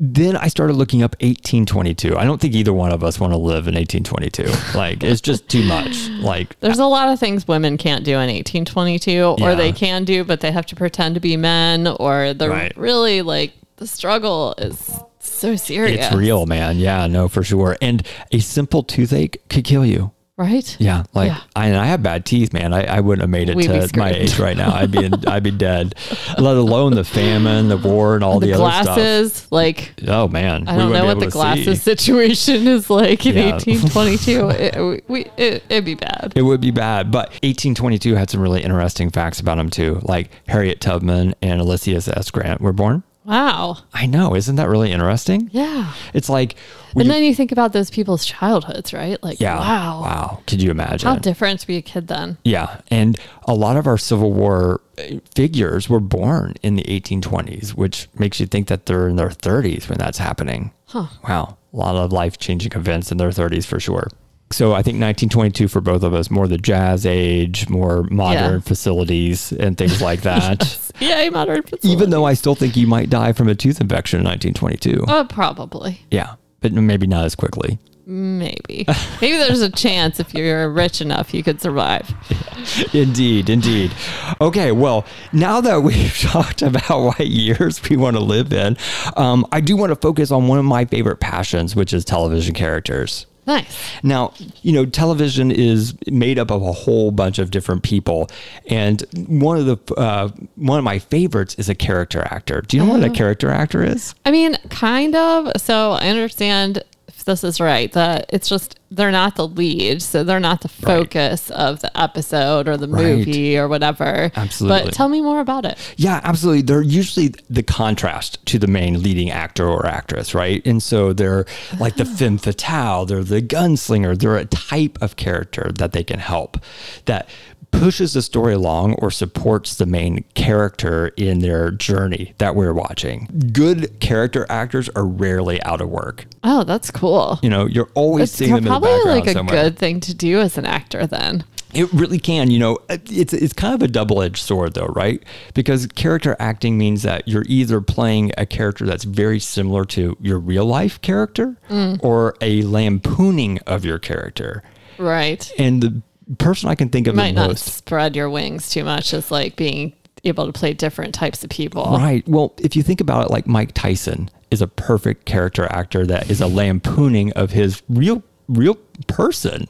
Then 0.00 0.36
I 0.36 0.48
started 0.48 0.72
looking 0.74 1.02
up 1.02 1.12
1822. 1.20 2.16
I 2.16 2.24
don't 2.24 2.40
think 2.40 2.54
either 2.54 2.72
one 2.72 2.92
of 2.92 3.04
us 3.04 3.20
want 3.20 3.32
to 3.34 3.36
live 3.36 3.68
in 3.68 3.74
1822. 3.76 4.50
like, 4.78 5.04
it's 5.04 5.20
just 5.20 5.48
too 5.48 5.62
much. 5.64 6.08
Like, 6.08 6.58
There's 6.60 6.78
a 6.80 6.86
lot 6.86 7.08
of 7.08 7.20
things 7.20 7.46
women 7.46 7.76
can't 7.78 8.04
do 8.04 8.12
in 8.12 8.28
1822, 8.28 9.10
Yeah. 9.10 9.34
or 9.38 9.54
they 9.54 9.70
can 9.72 10.04
do, 10.04 10.24
but 10.24 10.40
they 10.40 10.50
have 10.50 10.66
to 10.66 10.76
pretend 10.76 11.14
to 11.14 11.20
be 11.20 11.36
men, 11.36 11.86
or 11.86 12.34
they're 12.34 12.50
Right. 12.50 12.76
really 12.76 13.22
like 13.22 13.52
the 13.76 13.86
struggle 13.86 14.54
is 14.58 14.90
so 15.28 15.56
serious. 15.56 16.06
it's 16.06 16.14
real, 16.14 16.46
man. 16.46 16.78
Yeah, 16.78 17.06
no, 17.06 17.28
for 17.28 17.42
sure. 17.42 17.76
And 17.80 18.06
a 18.30 18.38
simple 18.40 18.82
toothache 18.82 19.48
could 19.48 19.64
kill 19.64 19.84
you. 19.86 20.12
right? 20.38 20.76
Yeah, 20.80 21.04
like 21.14 21.28
Yeah. 21.30 21.40
I, 21.54 21.66
and 21.66 21.76
I 21.76 21.84
have 21.86 22.02
bad 22.02 22.24
teeth, 22.24 22.52
man. 22.52 22.72
I, 22.72 22.84
I 22.84 23.00
wouldn't 23.00 23.20
have 23.20 23.30
made 23.30 23.48
it 23.50 23.54
We'd 23.56 23.66
to 23.68 23.88
my 23.98 24.10
age 24.12 24.38
right 24.38 24.56
now. 24.56 24.74
I'd 24.74 24.90
be 24.90 25.04
in, 25.04 25.14
I'd 25.28 25.42
be 25.42 25.50
dead. 25.68 25.94
Let 26.38 26.56
alone 26.56 26.94
the 26.94 27.04
famine, 27.04 27.68
the 27.68 27.76
war, 27.76 28.14
and 28.14 28.24
all 28.24 28.40
the, 28.40 28.46
The 28.48 28.52
other 28.54 28.72
stuff. 28.82 28.96
glasses, 28.96 29.46
like 29.52 29.92
Oh 30.08 30.26
man, 30.28 30.66
I 30.66 30.76
don't 30.78 30.90
know 30.92 31.04
what 31.04 31.20
the 31.20 31.28
glasses 31.28 31.82
situation 31.82 32.66
is 32.66 32.88
like 32.90 33.24
in 33.26 33.36
Yeah. 33.36 33.52
1822. 33.52 34.48
it, 34.50 35.04
we, 35.08 35.26
it, 35.36 35.62
it'd 35.68 35.84
be 35.84 35.94
bad. 35.94 36.32
It 36.34 36.42
would 36.42 36.60
be 36.62 36.70
bad, 36.72 37.10
but 37.12 37.28
1822 37.44 38.14
had 38.16 38.30
some 38.30 38.40
really 38.40 38.62
interesting 38.62 39.10
facts 39.10 39.38
about 39.38 39.58
him 39.58 39.70
too. 39.70 40.00
Like 40.02 40.30
Harriet 40.48 40.80
Tubman 40.80 41.34
and 41.42 41.60
Ulysses 41.60 42.08
S. 42.08 42.30
Grant 42.30 42.60
were 42.60 42.72
born. 42.72 43.02
Wow. 43.24 43.78
I 43.94 44.06
know, 44.06 44.34
isn't 44.34 44.56
that 44.56 44.68
really 44.68 44.90
interesting? 44.92 45.48
Yeah. 45.52 45.92
It's 46.12 46.28
like, 46.28 46.56
And 46.96 47.04
you- 47.04 47.10
then 47.12 47.22
you 47.22 47.34
think 47.34 47.52
about 47.52 47.72
those 47.72 47.90
people's 47.90 48.24
childhoods, 48.24 48.92
right? 48.92 49.22
Like, 49.22 49.40
yeah, 49.40 49.58
wow. 49.58 50.00
wow. 50.02 50.40
Could 50.46 50.60
you 50.60 50.70
imagine? 50.70 51.08
How 51.08 51.16
different 51.16 51.60
to 51.60 51.66
be 51.66 51.76
a 51.76 51.82
kid 51.82 52.08
then. 52.08 52.36
Yeah, 52.44 52.80
and 52.88 53.18
a 53.46 53.54
lot 53.54 53.76
of 53.76 53.86
our 53.86 53.96
Civil 53.98 54.32
War 54.32 54.80
uh, 54.98 55.18
figures 55.34 55.88
were 55.88 56.00
born 56.00 56.54
in 56.62 56.74
the 56.76 56.82
1820s, 56.84 57.70
which 57.70 58.08
makes 58.18 58.40
you 58.40 58.46
think 58.46 58.66
that 58.68 58.86
they're 58.86 59.08
in 59.08 59.16
their 59.16 59.28
30s 59.30 59.88
when 59.88 59.98
that's 59.98 60.18
happening. 60.18 60.72
Huh. 60.86 61.06
Wow, 61.26 61.56
a 61.72 61.76
lot 61.76 61.94
of 61.96 62.12
life-changing 62.12 62.72
events 62.72 63.10
in 63.12 63.18
their 63.18 63.30
30s 63.30 63.64
for 63.64 63.78
sure. 63.80 64.08
So 64.52 64.72
I 64.72 64.82
think 64.82 64.96
1922 65.00 65.68
for 65.68 65.80
both 65.80 66.02
of 66.02 66.14
us, 66.14 66.30
more 66.30 66.46
the 66.46 66.58
jazz 66.58 67.04
age, 67.06 67.68
more 67.68 68.04
modern 68.04 68.54
Yeah. 68.54 68.60
facilities 68.60 69.52
and 69.52 69.76
things 69.78 70.00
like 70.02 70.20
that. 70.22 70.90
Yay, 71.00 71.30
modern 71.30 71.62
facility. 71.62 71.88
Even 71.88 72.10
though 72.10 72.24
I 72.24 72.34
still 72.34 72.54
think 72.54 72.76
you 72.76 72.86
might 72.86 73.10
die 73.10 73.32
from 73.32 73.48
a 73.48 73.54
tooth 73.54 73.80
infection 73.80 74.20
in 74.20 74.26
1922. 74.26 75.04
Uh, 75.08 75.24
probably. 75.24 76.00
Yeah, 76.10 76.34
but 76.60 76.72
maybe 76.72 77.06
not 77.06 77.24
as 77.24 77.34
quickly. 77.34 77.78
Maybe. 78.04 78.84
Maybe 79.20 79.36
there's 79.36 79.60
a 79.60 79.70
chance 79.70 80.18
if 80.18 80.34
you're 80.34 80.68
rich 80.68 81.00
enough 81.00 81.32
you 81.32 81.44
could 81.44 81.60
survive. 81.60 82.12
Indeed, 82.92 83.48
indeed. 83.48 83.92
Okay, 84.40 84.72
well, 84.72 85.04
now 85.32 85.60
that 85.60 85.82
we've 85.84 86.18
talked 86.18 86.62
about 86.62 87.02
what 87.04 87.26
years 87.26 87.80
we 87.88 87.96
want 87.96 88.16
to 88.16 88.22
live 88.22 88.52
in, 88.52 88.76
um, 89.16 89.46
I 89.52 89.60
do 89.60 89.76
want 89.76 89.90
to 89.90 89.96
focus 89.96 90.32
on 90.32 90.48
one 90.48 90.58
of 90.58 90.64
my 90.64 90.84
favorite 90.84 91.20
passions, 91.20 91.76
which 91.76 91.92
is 91.92 92.04
television 92.04 92.54
characters. 92.54 93.26
Nice. 93.46 93.76
Now, 94.04 94.34
you 94.62 94.72
know, 94.72 94.86
television 94.86 95.50
is 95.50 95.94
made 96.06 96.38
up 96.38 96.50
of 96.50 96.62
a 96.62 96.72
whole 96.72 97.10
bunch 97.10 97.38
of 97.40 97.50
different 97.50 97.82
people, 97.82 98.30
and 98.68 99.04
one 99.26 99.58
of 99.58 99.66
the 99.66 99.94
uh, 99.96 100.28
one 100.54 100.78
of 100.78 100.84
my 100.84 101.00
favorites 101.00 101.56
is 101.56 101.68
a 101.68 101.74
character 101.74 102.22
actor. 102.30 102.60
Do 102.60 102.76
you 102.76 102.84
know 102.84 102.92
what 102.92 103.02
a 103.04 103.10
character 103.10 103.50
actor 103.50 103.82
is? 103.82 104.14
I 104.24 104.30
mean, 104.30 104.56
kind 104.70 105.16
of. 105.16 105.50
So 105.56 105.92
I 105.92 106.08
understand 106.08 106.84
if 107.22 107.26
this 107.26 107.44
is 107.44 107.60
right 107.60 107.92
that 107.92 108.26
it's 108.30 108.48
just 108.48 108.78
they're 108.90 109.12
not 109.12 109.36
the 109.36 109.46
lead, 109.48 110.02
so 110.02 110.22
they're 110.22 110.40
not 110.40 110.60
the 110.60 110.68
focus 110.68 111.50
of 111.50 111.80
the 111.80 111.98
episode 111.98 112.68
or 112.68 112.76
the 112.76 112.88
Right. 112.88 113.16
movie 113.16 113.56
or 113.56 113.68
whatever. 113.68 114.30
Absolutely. 114.36 114.84
But 114.84 114.92
tell 114.92 115.08
me 115.08 115.22
more 115.22 115.40
about 115.40 115.64
it. 115.64 115.78
Yeah, 115.96 116.20
absolutely. 116.24 116.62
They're 116.62 116.82
usually 116.82 117.28
the 117.48 117.62
contrast 117.62 118.44
to 118.46 118.58
the 118.58 118.66
main 118.66 119.02
leading 119.02 119.30
actor 119.30 119.66
or 119.66 119.86
actress, 119.86 120.34
right? 120.34 120.66
And 120.66 120.82
so 120.82 121.12
they're 121.12 121.46
like 121.78 121.96
the 121.96 122.04
femme 122.04 122.38
ah. 122.40 122.42
fatale, 122.42 123.06
they're 123.06 123.24
the 123.24 123.40
gunslinger, 123.40 124.18
they're 124.18 124.36
a 124.36 124.44
type 124.44 124.98
of 125.00 125.16
character 125.16 125.70
that 125.78 125.92
they 125.92 126.04
can 126.04 126.18
help 126.18 126.58
that 127.06 127.28
pushes 127.70 128.12
the 128.12 128.22
story 128.22 128.54
along 128.54 128.94
or 128.94 129.10
supports 129.10 129.76
the 129.76 129.86
main 129.86 130.24
character 130.34 131.08
in 131.16 131.38
their 131.40 131.70
journey 131.70 132.34
that 132.38 132.54
we're 132.54 132.72
watching. 132.74 133.28
Good 133.52 133.98
character 134.00 134.46
actors 134.48 134.88
are 134.90 135.06
rarely 135.06 135.62
out 135.62 135.80
of 135.80 135.88
work. 135.88 136.26
Oh, 136.44 136.64
that's 136.64 136.90
cool. 136.90 137.38
You 137.42 137.50
know, 137.50 137.66
you're 137.66 137.90
always 137.94 138.24
It's 138.30 138.32
seeing 138.38 138.50
them 138.50 138.58
in 138.58 138.64
the 138.64 138.70
probably 138.70 138.90
background 138.90 139.18
like 139.20 139.28
a 139.28 139.32
somewhere. 139.32 139.62
good 139.64 139.78
thing 139.78 140.00
to 140.00 140.14
do 140.14 140.40
as 140.40 140.58
an 140.58 140.66
actor 140.66 141.06
then. 141.06 141.44
It 141.74 141.90
really 141.94 142.18
can. 142.18 142.50
You 142.50 142.58
know, 142.58 142.78
it's 142.90 143.32
it's 143.32 143.54
kind 143.54 143.72
of 143.74 143.80
a 143.82 143.88
double 143.88 144.20
edged 144.20 144.42
sword, 144.42 144.74
though, 144.74 144.88
right? 144.88 145.22
Because 145.54 145.86
character 145.86 146.36
acting 146.38 146.76
means 146.76 147.02
that 147.02 147.26
you're 147.26 147.46
either 147.48 147.80
playing 147.80 148.30
a 148.36 148.44
character 148.44 148.84
that's 148.84 149.04
very 149.04 149.38
similar 149.38 149.86
to 149.86 150.14
your 150.20 150.38
real 150.38 150.66
life 150.66 151.00
character, 151.00 151.56
Mm. 151.70 151.98
or 152.04 152.36
a 152.42 152.60
lampooning 152.64 153.58
of 153.66 153.86
your 153.86 153.98
character. 153.98 154.62
Right. 154.98 155.50
And 155.58 155.82
the 155.82 156.02
person 156.38 156.68
I 156.68 156.74
can 156.74 156.88
think 156.88 157.06
of 157.06 157.14
You 157.14 157.18
might 157.18 157.34
the 157.34 157.40
not 157.40 157.48
most. 157.50 157.64
spread 157.66 158.16
your 158.16 158.30
wings 158.30 158.70
too 158.70 158.84
much 158.84 159.12
as 159.14 159.30
like 159.30 159.56
being 159.56 159.92
able 160.24 160.46
to 160.46 160.52
play 160.52 160.72
different 160.72 161.14
types 161.14 161.42
of 161.42 161.50
people. 161.50 161.84
Right. 161.84 162.26
Well, 162.28 162.54
if 162.58 162.76
you 162.76 162.82
think 162.82 163.00
about 163.00 163.26
it, 163.26 163.30
like 163.30 163.46
Mike 163.46 163.72
Tyson 163.72 164.30
is 164.50 164.62
a 164.62 164.66
perfect 164.66 165.24
character 165.24 165.64
actor 165.70 166.06
that 166.06 166.30
is 166.30 166.40
a 166.40 166.46
lampooning 166.46 167.32
of 167.32 167.50
his 167.52 167.82
real 167.88 168.22
real 168.48 168.76
person. 169.06 169.68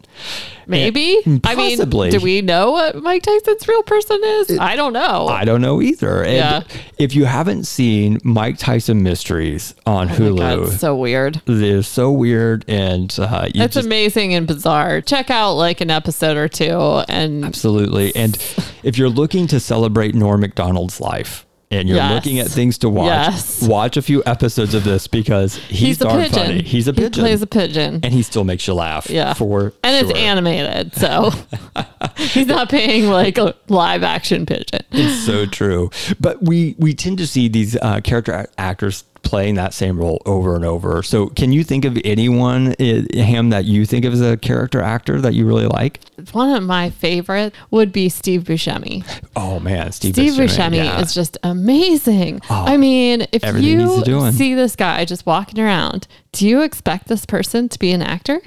Maybe. 0.66 1.18
I 1.44 1.54
mean, 1.56 1.76
do 2.10 2.20
we 2.20 2.40
know 2.40 2.70
what 2.72 3.02
Mike 3.02 3.22
Tyson's 3.22 3.66
real 3.66 3.82
person 3.82 4.20
is? 4.22 4.58
I 4.58 4.76
don't 4.76 4.92
know. 4.92 5.26
I 5.26 5.44
don't 5.44 5.60
know 5.60 5.82
either. 5.82 6.22
And 6.22 6.34
Yeah. 6.36 6.62
if 6.98 7.14
you 7.14 7.24
haven't 7.24 7.64
seen 7.66 8.18
Mike 8.22 8.58
Tyson 8.58 9.02
Mysteries 9.02 9.74
on 9.86 10.08
Oh 10.10 10.14
Hulu, 10.14 10.38
God, 10.38 10.58
it's 10.60 10.78
so 10.78 10.96
weird. 10.96 11.42
they're 11.46 11.82
so 11.82 12.12
weird 12.12 12.64
and 12.68 13.14
uh, 13.18 13.48
It's 13.52 13.74
just, 13.74 13.86
amazing 13.86 14.34
and 14.34 14.46
bizarre. 14.46 15.00
Check 15.00 15.30
out 15.30 15.54
like 15.54 15.80
an 15.80 15.90
episode 15.90 16.36
or 16.36 16.48
two 16.48 17.02
and 17.08 17.44
absolutely. 17.44 18.14
And 18.14 18.36
if 18.84 18.96
you're 18.96 19.08
looking 19.10 19.46
to 19.48 19.58
celebrate 19.60 20.14
Norm 20.14 20.40
Macdonald's 20.40 21.00
life 21.00 21.44
and 21.72 21.88
you're 21.88 21.96
Yes. 21.96 22.12
looking 22.14 22.38
at 22.38 22.48
things 22.48 22.78
to 22.78 22.88
watch, 22.88 23.06
Yes. 23.06 23.62
watch 23.62 23.96
a 23.96 24.02
few 24.02 24.22
episodes 24.26 24.74
of 24.74 24.84
this 24.84 25.06
because 25.06 25.56
he's, 25.56 25.78
he's, 25.78 26.00
a 26.00 26.04
darn 26.04 26.22
pigeon. 26.22 26.34
funny. 26.46 26.62
He's 26.62 26.86
a 26.88 26.92
pigeon. 26.92 27.12
He 27.14 27.20
plays 27.20 27.42
a 27.42 27.46
pigeon. 27.46 28.00
and 28.02 28.12
he 28.12 28.22
still 28.22 28.44
makes 28.44 28.66
you 28.66 28.74
laugh. 28.74 29.08
Yeah. 29.10 29.34
For 29.34 29.72
and 29.82 30.06
sure. 30.06 30.10
it's 30.10 30.18
animated, 30.18 30.94
so 30.94 31.30
he's 32.16 32.46
not 32.46 32.68
paying 32.68 33.08
like 33.08 33.38
a 33.38 33.54
live 33.68 34.02
action 34.02 34.46
pigeon. 34.46 34.80
It's 34.92 35.24
so 35.26 35.46
true. 35.46 35.90
But 36.20 36.42
we 36.42 36.74
we 36.78 36.94
tend 36.94 37.18
to 37.18 37.26
see 37.26 37.48
these 37.48 37.76
uh, 37.80 38.00
character 38.02 38.46
actors 38.58 39.04
playing 39.32 39.54
that 39.54 39.72
same 39.72 39.98
role 39.98 40.20
over 40.26 40.54
and 40.54 40.62
over. 40.62 41.02
So 41.02 41.28
can 41.28 41.52
you 41.52 41.64
think 41.64 41.86
of 41.86 41.98
anyone, 42.04 42.74
eh, 42.78 43.04
him, 43.14 43.48
that 43.48 43.64
you 43.64 43.86
think 43.86 44.04
of 44.04 44.12
as 44.12 44.20
a 44.20 44.36
character 44.36 44.82
actor 44.82 45.22
that 45.22 45.32
you 45.32 45.46
really 45.46 45.64
like? 45.64 46.00
One 46.32 46.54
of 46.54 46.62
my 46.62 46.90
favorite 46.90 47.54
would 47.70 47.92
be 47.92 48.10
Steve 48.10 48.42
Buscemi. 48.42 49.02
Oh 49.34 49.58
man, 49.58 49.90
Steve, 49.92 50.16
Steve 50.16 50.34
Buscemi, 50.34 50.48
Buscemi 50.48 50.84
yeah. 50.84 50.96
Oh, 50.98 51.00
is 51.00 51.14
just 51.14 51.38
amazing. 51.42 52.42
Oh, 52.50 52.66
I 52.66 52.76
mean, 52.76 53.26
if 53.32 53.42
you 53.56 54.04
see 54.32 54.54
this 54.54 54.76
guy 54.76 55.06
just 55.06 55.24
walking 55.24 55.58
around, 55.64 56.06
do 56.32 56.46
you 56.46 56.60
expect 56.60 57.08
this 57.08 57.24
person 57.24 57.70
to 57.70 57.78
be 57.78 57.90
an 57.92 58.02
actor? 58.02 58.42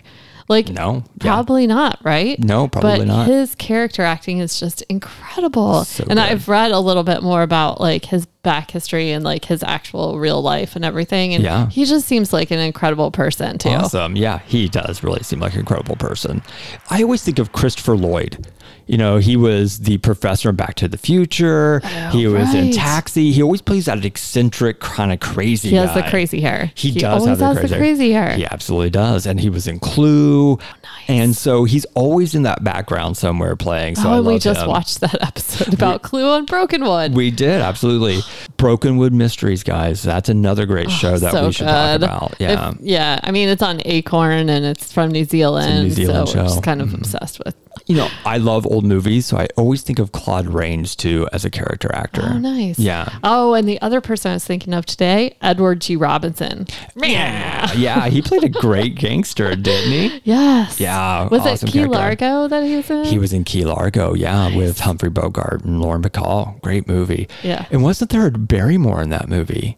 Like, 0.48 0.70
No, 0.70 1.04
yeah. 1.22 1.34
probably 1.34 1.66
not, 1.66 2.00
right? 2.04 2.38
No, 2.40 2.68
probably 2.68 3.00
but 3.00 3.08
not. 3.08 3.28
His 3.28 3.56
character 3.56 4.04
acting 4.04 4.38
is 4.38 4.60
just 4.60 4.84
incredible. 4.84 5.84
So 5.86 6.04
and 6.04 6.12
good. 6.12 6.20
I've 6.20 6.48
read 6.48 6.72
a 6.72 6.80
little 6.80 7.04
bit 7.04 7.24
more 7.24 7.42
about 7.42 7.82
like 7.82 8.06
his 8.06 8.28
back 8.44 8.70
history 8.70 9.10
and 9.12 9.24
like 9.24 9.46
his 9.46 9.64
actual 9.64 10.20
real 10.20 10.42
life 10.44 10.76
and 10.76 10.86
everything. 10.86 11.34
And 11.34 11.44
Yeah. 11.44 11.68
he 11.70 11.84
just 11.86 12.06
seems 12.08 12.32
like 12.32 12.52
an 12.52 12.60
incredible 12.60 13.10
person 13.10 13.58
too. 13.58 13.70
Awesome. 13.70 14.16
Yeah, 14.16 14.40
he 14.46 14.70
does 14.70 15.04
really 15.04 15.24
seem 15.24 15.40
like 15.40 15.54
an 15.54 15.62
incredible 15.62 15.96
person. 15.96 16.44
I 16.92 17.02
always 17.02 17.24
think 17.24 17.40
of 17.40 17.52
Christopher 17.52 17.98
Lloyd. 17.98 18.46
You 18.88 18.98
know, 18.98 19.18
he 19.18 19.36
was 19.36 19.80
the 19.80 19.98
professor 19.98 20.50
in 20.50 20.56
Back 20.56 20.76
to 20.76 20.88
the 20.88 20.98
Future. 20.98 21.82
Oh, 21.84 22.10
he 22.12 22.28
was 22.28 22.54
in. 22.54 22.72
Taxi. 22.72 23.32
He 23.32 23.42
always 23.42 23.62
plays 23.62 23.86
that 23.86 24.04
eccentric, 24.04 24.80
kind 24.80 25.12
of 25.12 25.20
crazy 25.20 25.70
He 25.70 25.76
has 25.76 25.94
the 25.94 26.04
crazy 26.04 26.42
hair. 26.42 26.72
He, 26.76 26.92
does 26.92 27.22
always 27.22 27.28
have 27.28 27.40
the 27.40 27.46
has 27.46 27.58
crazy, 27.58 27.74
the 27.74 27.80
crazy 27.80 28.12
hair. 28.12 28.36
He 28.36 28.46
absolutely 28.46 28.90
does. 28.90 29.26
And 29.26 29.40
he 29.40 29.50
was 29.50 29.68
in 29.68 29.80
Clue. 29.80 30.54
Oh, 30.54 30.60
nice. 30.84 31.10
And 31.10 31.36
so 31.36 31.64
he's 31.64 31.86
always 31.94 32.36
in 32.36 32.44
that 32.44 32.64
background 32.64 33.18
somewhere 33.18 33.56
playing. 33.56 33.96
So 33.96 34.10
oh, 34.10 34.18
I 34.18 34.20
we 34.22 34.40
just 34.40 34.62
him. 34.62 34.68
watched 34.68 35.02
that 35.02 35.22
episode 35.22 35.74
about 35.74 36.02
Clue 36.02 36.30
on 36.30 36.46
Brokenwood. 36.46 37.14
We 37.14 37.32
did, 37.32 37.62
absolutely. 37.62 38.22
Brokenwood 38.66 39.14
Mysteries, 39.14 39.62
guys. 39.62 40.02
That's 40.02 40.28
another 40.28 40.66
great 40.66 40.90
show 40.90 41.20
that 41.20 41.34
Oh, 41.36 41.38
so 41.38 41.46
we 41.46 41.52
should 41.54 41.68
good. 41.68 41.72
talk 41.72 41.96
about. 41.98 42.32
If- 42.34 42.40
Yeah. 42.40 42.74
yeah. 42.82 43.20
I 43.24 43.30
mean, 43.30 43.48
it's 43.48 43.62
on 43.62 43.80
Acorn 43.86 44.50
and 44.50 44.66
it's 44.66 44.92
from 44.92 45.12
New 45.12 45.24
Zealand. 45.24 45.84
New 45.84 45.92
Zealand 45.92 46.30
so 46.30 46.36
we're 46.40 46.48
show. 46.48 46.50
just 46.50 46.64
kind 46.64 46.82
of 46.82 46.90
Mhm. 46.90 46.96
obsessed 46.96 47.40
with. 47.46 47.54
you 47.88 47.96
know, 47.96 48.08
I 48.26 48.38
love 48.38 48.66
old 48.66 48.84
movies, 48.86 49.28
so 49.28 49.38
I 49.38 49.48
always 49.58 49.82
think 49.84 50.00
of 50.00 50.12
Claude 50.12 50.48
Rains 50.48 50.96
too 50.96 51.28
as 51.32 51.46
a 51.46 51.52
character 51.52 51.94
actor. 51.94 52.32
Oh, 52.34 52.38
nice. 52.40 52.80
Yeah. 52.80 53.08
Oh, 53.24 53.54
and 53.54 53.68
the 53.70 53.80
other 53.82 54.02
person 54.02 54.32
I 54.32 54.36
was 54.36 54.46
thinking 54.46 54.74
of 54.74 54.88
today, 54.88 55.36
Edward 55.42 55.82
G. 55.82 55.96
Robinson. 55.96 56.66
Yeah, 56.96 57.72
yeah, 57.74 58.08
he 58.08 58.22
played 58.24 58.44
a 58.44 58.50
great 58.50 58.96
gangster, 59.06 59.56
didn't 59.56 59.92
he? 59.92 60.22
Yes. 60.24 60.80
Yeah, 60.80 61.28
Was 61.28 61.42
awesome 61.42 61.68
it 61.68 61.72
Key 61.74 61.80
character. 61.80 61.98
Largo 62.26 62.48
that 62.48 62.64
he 62.64 62.78
was 62.78 62.90
in? 62.90 63.04
He 63.06 63.20
was 63.20 63.34
in 63.34 63.44
Key 63.44 63.66
Largo, 63.66 64.16
yeah, 64.16 64.56
with 64.56 64.80
Humphrey 64.80 65.10
Bogart 65.10 65.64
and 65.66 65.80
Lauren 65.82 66.02
Bacall. 66.02 66.60
Great 66.62 66.88
movie. 66.88 67.28
Yeah. 67.44 67.66
And 67.70 67.84
wasn't 67.84 68.10
there 68.10 68.26
a 68.26 68.32
Barrymore 68.56 69.02
in 69.02 69.10
that 69.10 69.28
movie? 69.28 69.78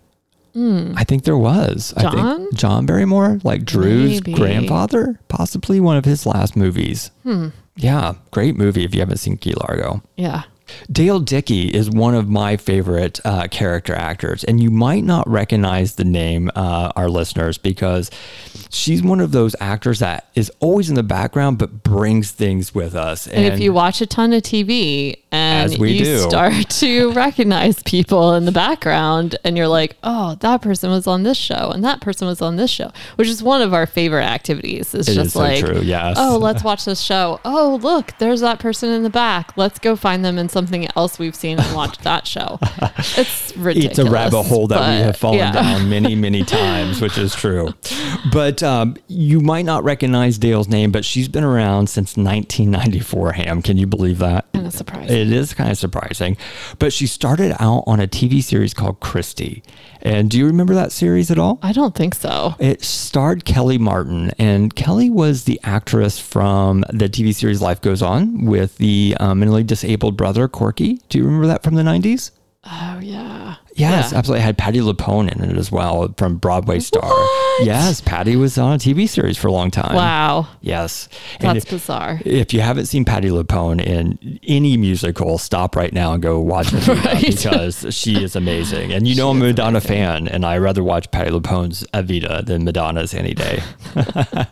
I 0.56 1.04
think 1.04 1.24
there 1.24 1.38
was. 1.38 1.94
I. 1.98 2.02
John? 2.02 2.38
think 2.38 2.56
John 2.56 2.86
Barrymore, 2.88 3.40
like 3.44 3.64
Drew's 3.64 4.24
Maybe. 4.24 4.34
grandfather, 4.34 5.20
possibly 5.28 5.80
one 5.80 5.98
of 5.98 6.06
his 6.06 6.26
last 6.26 6.56
movies. 6.56 7.12
Hmm. 7.24 7.50
Yeah, 7.76 8.16
great 8.32 8.56
movie 8.56 8.84
if 8.84 8.96
you 8.96 9.02
haven't 9.02 9.18
seen 9.18 9.38
Key 9.38 9.54
Largo. 9.54 10.02
Yeah. 10.16 10.44
Dale 10.92 11.20
Dickey 11.20 11.68
is 11.68 11.90
one 11.90 12.16
of 12.16 12.30
my 12.30 12.58
favorite 12.58 13.20
uh, 13.26 13.48
character 13.48 13.94
actors, 13.94 14.44
and 14.44 14.62
you 14.62 14.70
might 14.70 15.04
not 15.04 15.28
recognize 15.30 15.96
the 15.96 16.06
name, 16.06 16.52
uh, 16.56 16.92
our 16.96 17.10
listeners, 17.10 17.58
because 17.58 18.10
she's 18.70 19.02
one 19.02 19.20
of 19.20 19.32
those 19.32 19.56
actors 19.60 20.00
that 20.00 20.30
is 20.36 20.52
always 20.60 20.90
in 20.90 20.96
the 20.96 21.04
background 21.04 21.58
but 21.58 21.84
brings 21.84 22.32
things 22.32 22.74
with 22.74 22.96
us. 22.96 23.28
And, 23.28 23.46
if 23.46 23.60
you 23.60 23.74
watch 23.74 24.02
a 24.02 24.06
ton 24.06 24.34
of 24.34 24.44
TV 24.44 25.18
and 25.32 25.78
we 25.78 25.94
you 25.94 26.06
do. 26.06 26.20
start 26.20 26.70
to 26.70 27.12
recognize 27.14 27.82
people 27.84 28.34
in 28.36 28.46
the 28.46 28.52
background 28.52 29.38
and 29.44 29.58
you're 29.58 29.68
like, 29.68 29.96
oh, 30.04 30.36
that 30.36 30.62
person 30.62 30.90
was 30.90 31.08
on 31.08 31.24
this 31.24 31.38
show 31.38 31.72
and 31.72 31.84
that 31.84 32.02
person 32.02 32.28
was 32.28 32.42
on 32.42 32.56
this 32.56 32.72
show, 32.72 32.92
which 33.16 33.28
is 33.28 33.44
one 33.44 33.62
of 33.62 33.74
our 33.74 33.86
favorite 33.86 34.24
activities. 34.24 34.94
It's 34.94 35.08
It 35.08 35.16
just 35.16 35.28
is 35.28 35.34
so 35.34 35.40
like, 35.40 35.64
true, 35.64 35.82
yes. 35.82 36.18
oh, 36.20 36.38
let's 36.38 36.64
watch 36.68 36.86
this 36.86 37.02
show. 37.02 37.40
Oh, 37.46 37.80
look, 37.82 38.14
there's 38.20 38.42
that 38.42 38.60
person 38.60 38.90
in 38.90 39.04
the 39.04 39.10
back. 39.10 39.56
Let's 39.58 39.80
go 39.80 39.96
find 39.96 40.24
them 40.24 40.38
in 40.38 40.50
something 40.58 40.88
else 40.96 41.20
we've 41.20 41.36
seen 41.36 41.60
and 41.60 41.76
watched 41.76 42.02
that 42.04 42.26
show. 42.26 42.60
It's 43.20 43.56
ridiculous. 43.56 44.00
it's 44.00 44.08
a 44.08 44.12
rabbit 44.12 44.44
hole 44.44 44.68
that 44.68 44.80
we 44.80 45.06
have 45.06 45.18
fallen 45.18 45.40
yeah. 45.40 45.52
down 45.52 45.90
many, 45.90 46.14
many 46.28 46.44
times, 46.44 47.00
which 47.02 47.18
is 47.18 47.34
true. 47.34 47.74
But 48.32 48.62
um, 48.62 48.98
you 49.08 49.40
might 49.40 49.66
not 49.66 49.84
recognize 49.84 50.38
Dale's 50.38 50.68
name, 50.68 50.92
but 50.92 51.06
she's 51.06 51.28
been 51.28 51.44
around 51.44 51.88
since 51.88 52.18
1994. 52.18 53.34
Ham, 53.34 53.62
can 53.62 53.78
you 53.78 53.88
believe 53.88 54.20
that? 54.20 54.52
Kind 54.54 54.68
of 54.68 54.74
surprising. 54.74 55.16
It 55.16 55.32
is 55.32 55.54
kind 55.54 55.72
of 55.72 55.78
surprising. 55.78 56.38
But 56.80 56.94
she 56.94 57.08
started 57.08 57.56
out 57.60 57.84
on 57.88 58.00
a 58.00 58.08
TV 58.08 58.44
series 58.44 58.74
called 58.74 59.00
Christy. 59.00 59.64
And 60.02 60.30
do 60.30 60.38
you 60.38 60.46
remember 60.46 60.74
that 60.76 60.92
series 60.92 61.32
at 61.32 61.40
all? 61.40 61.60
I 61.62 61.74
don't 61.74 61.96
think 61.96 62.16
so. 62.16 62.56
It 62.60 62.84
starred 62.84 63.46
Kellie 63.46 63.78
Martin, 63.78 64.32
and 64.38 64.74
Kellie 64.76 65.10
was 65.10 65.46
the 65.46 65.60
actress 65.64 66.20
from 66.20 66.82
the 66.92 67.10
TV 67.10 67.34
series 67.34 67.62
Life 67.62 67.82
Goes 67.82 68.02
On 68.02 68.46
with 68.46 68.78
the 68.78 69.18
um, 69.20 69.40
mentally 69.40 69.64
disabled 69.64 70.16
brother 70.16 70.47
Corky. 70.48 71.02
Do 71.10 71.18
you 71.18 71.26
remember 71.26 71.48
that 71.48 71.64
from 71.64 71.76
the 71.76 71.84
90s? 71.84 72.32
Oh, 72.64 73.00
yeah. 73.02 73.56
Yes, 73.78 74.12
Yeah. 74.12 74.18
absolutely. 74.18 74.42
It 74.42 74.46
had 74.46 74.58
Patti 74.58 74.80
LuPone 74.80 75.32
in 75.32 75.50
it 75.50 75.58
as 75.58 75.72
well 75.72 76.14
from 76.18 76.38
Broadway 76.38 76.80
Star. 76.80 77.04
What? 77.08 77.66
Yes, 77.66 78.02
Patti 78.02 78.36
was 78.36 78.58
on 78.58 78.74
a 78.74 78.78
TV 78.78 79.08
series 79.08 79.38
for 79.38 79.48
a 79.48 79.52
long 79.52 79.72
time. 79.72 79.96
Wow. 79.96 80.48
Yes. 80.62 81.08
And 81.40 81.56
That's 81.56 81.66
if, 81.66 81.72
bizarre. 81.72 82.20
if 82.26 82.54
you 82.54 82.62
haven't 82.62 82.88
seen 82.88 83.06
Patti 83.06 83.30
LuPone 83.30 83.82
in 83.84 84.40
any 84.48 84.78
musical, 84.78 85.38
stop 85.38 85.76
right 85.76 85.94
now 85.94 86.14
and 86.14 86.22
go 86.22 86.40
watch 86.40 86.68
Evita 86.68 87.04
Right. 87.06 87.26
because 87.26 87.86
she 87.96 88.24
is 88.24 88.36
amazing. 88.36 88.92
And 88.92 89.08
you 89.08 89.16
know 89.16 89.30
I'm 89.30 89.42
a 89.42 89.46
Madonna 89.46 89.82
fan, 89.82 90.28
and 90.28 90.46
I 90.46 90.58
rather 90.58 90.84
watch 90.84 91.10
Patti 91.12 91.30
LuPone's 91.32 91.86
Evita 91.94 92.46
than 92.46 92.64
Madonna's 92.66 93.14
any 93.14 93.34
day. 93.34 93.62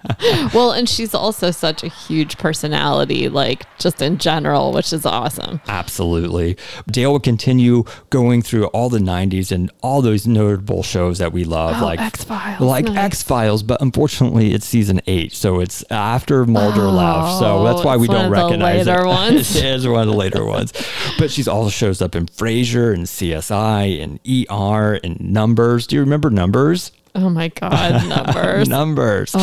Well, 0.53 0.71
and 0.71 0.87
she's 0.87 1.13
also 1.13 1.51
such 1.51 1.83
a 1.83 1.87
huge 1.87 2.37
personality, 2.37 3.29
like 3.29 3.65
just 3.79 4.01
in 4.01 4.17
general, 4.17 4.71
which 4.71 4.93
is 4.93 5.05
awesome. 5.05 5.59
Absolutely. 5.67 6.57
Dale 6.89 7.11
will 7.11 7.19
continue 7.19 7.83
going 8.09 8.41
through 8.41 8.65
all 8.67 8.89
the 8.89 8.99
90s 9.15 9.51
and 9.51 9.71
all 9.81 10.01
those 10.01 10.27
notable 10.27 10.83
shows 10.83 11.17
that 11.19 11.31
we 11.31 11.43
love, 11.43 11.81
Oh, 11.81 11.85
like 11.85 11.99
X-Files, 11.99 12.61
like 12.61 12.85
nice. 12.85 12.97
X 12.97 13.23
Files. 13.23 13.63
But 13.63 13.81
unfortunately, 13.81 14.53
it's 14.53 14.65
season 14.65 15.01
eight, 15.07 15.33
so 15.33 15.59
it's 15.59 15.83
after 15.89 16.45
Mulder 16.45 16.83
left. 16.83 17.39
So 17.39 17.63
that's 17.63 17.83
why 17.83 17.95
Oh, 17.95 17.97
we 17.99 18.07
don't 18.07 18.29
recognize 18.31 18.87
later 18.87 19.01
it. 19.01 19.07
ones. 19.21 19.55
it 19.55 19.65
is 19.65 19.87
one 19.87 20.01
of 20.01 20.07
the 20.07 20.13
later 20.17 20.43
ones. 20.45 20.73
But 21.17 21.31
she's 21.31 21.47
also 21.47 21.69
shows 21.69 22.01
up 22.01 22.15
in 22.15 22.25
Frasier 22.27 22.93
and 22.93 23.03
CSI 23.05 24.01
and 24.03 24.19
ER 24.51 24.99
and 25.03 25.19
Numbers. 25.21 25.87
Do 25.87 25.95
you 25.95 26.01
remember 26.01 26.29
Numbers? 26.29 26.91
Oh 27.25 27.29
my 27.29 27.47
God, 27.47 28.07
numbers. 28.09 28.67
Numbers. 28.69 29.35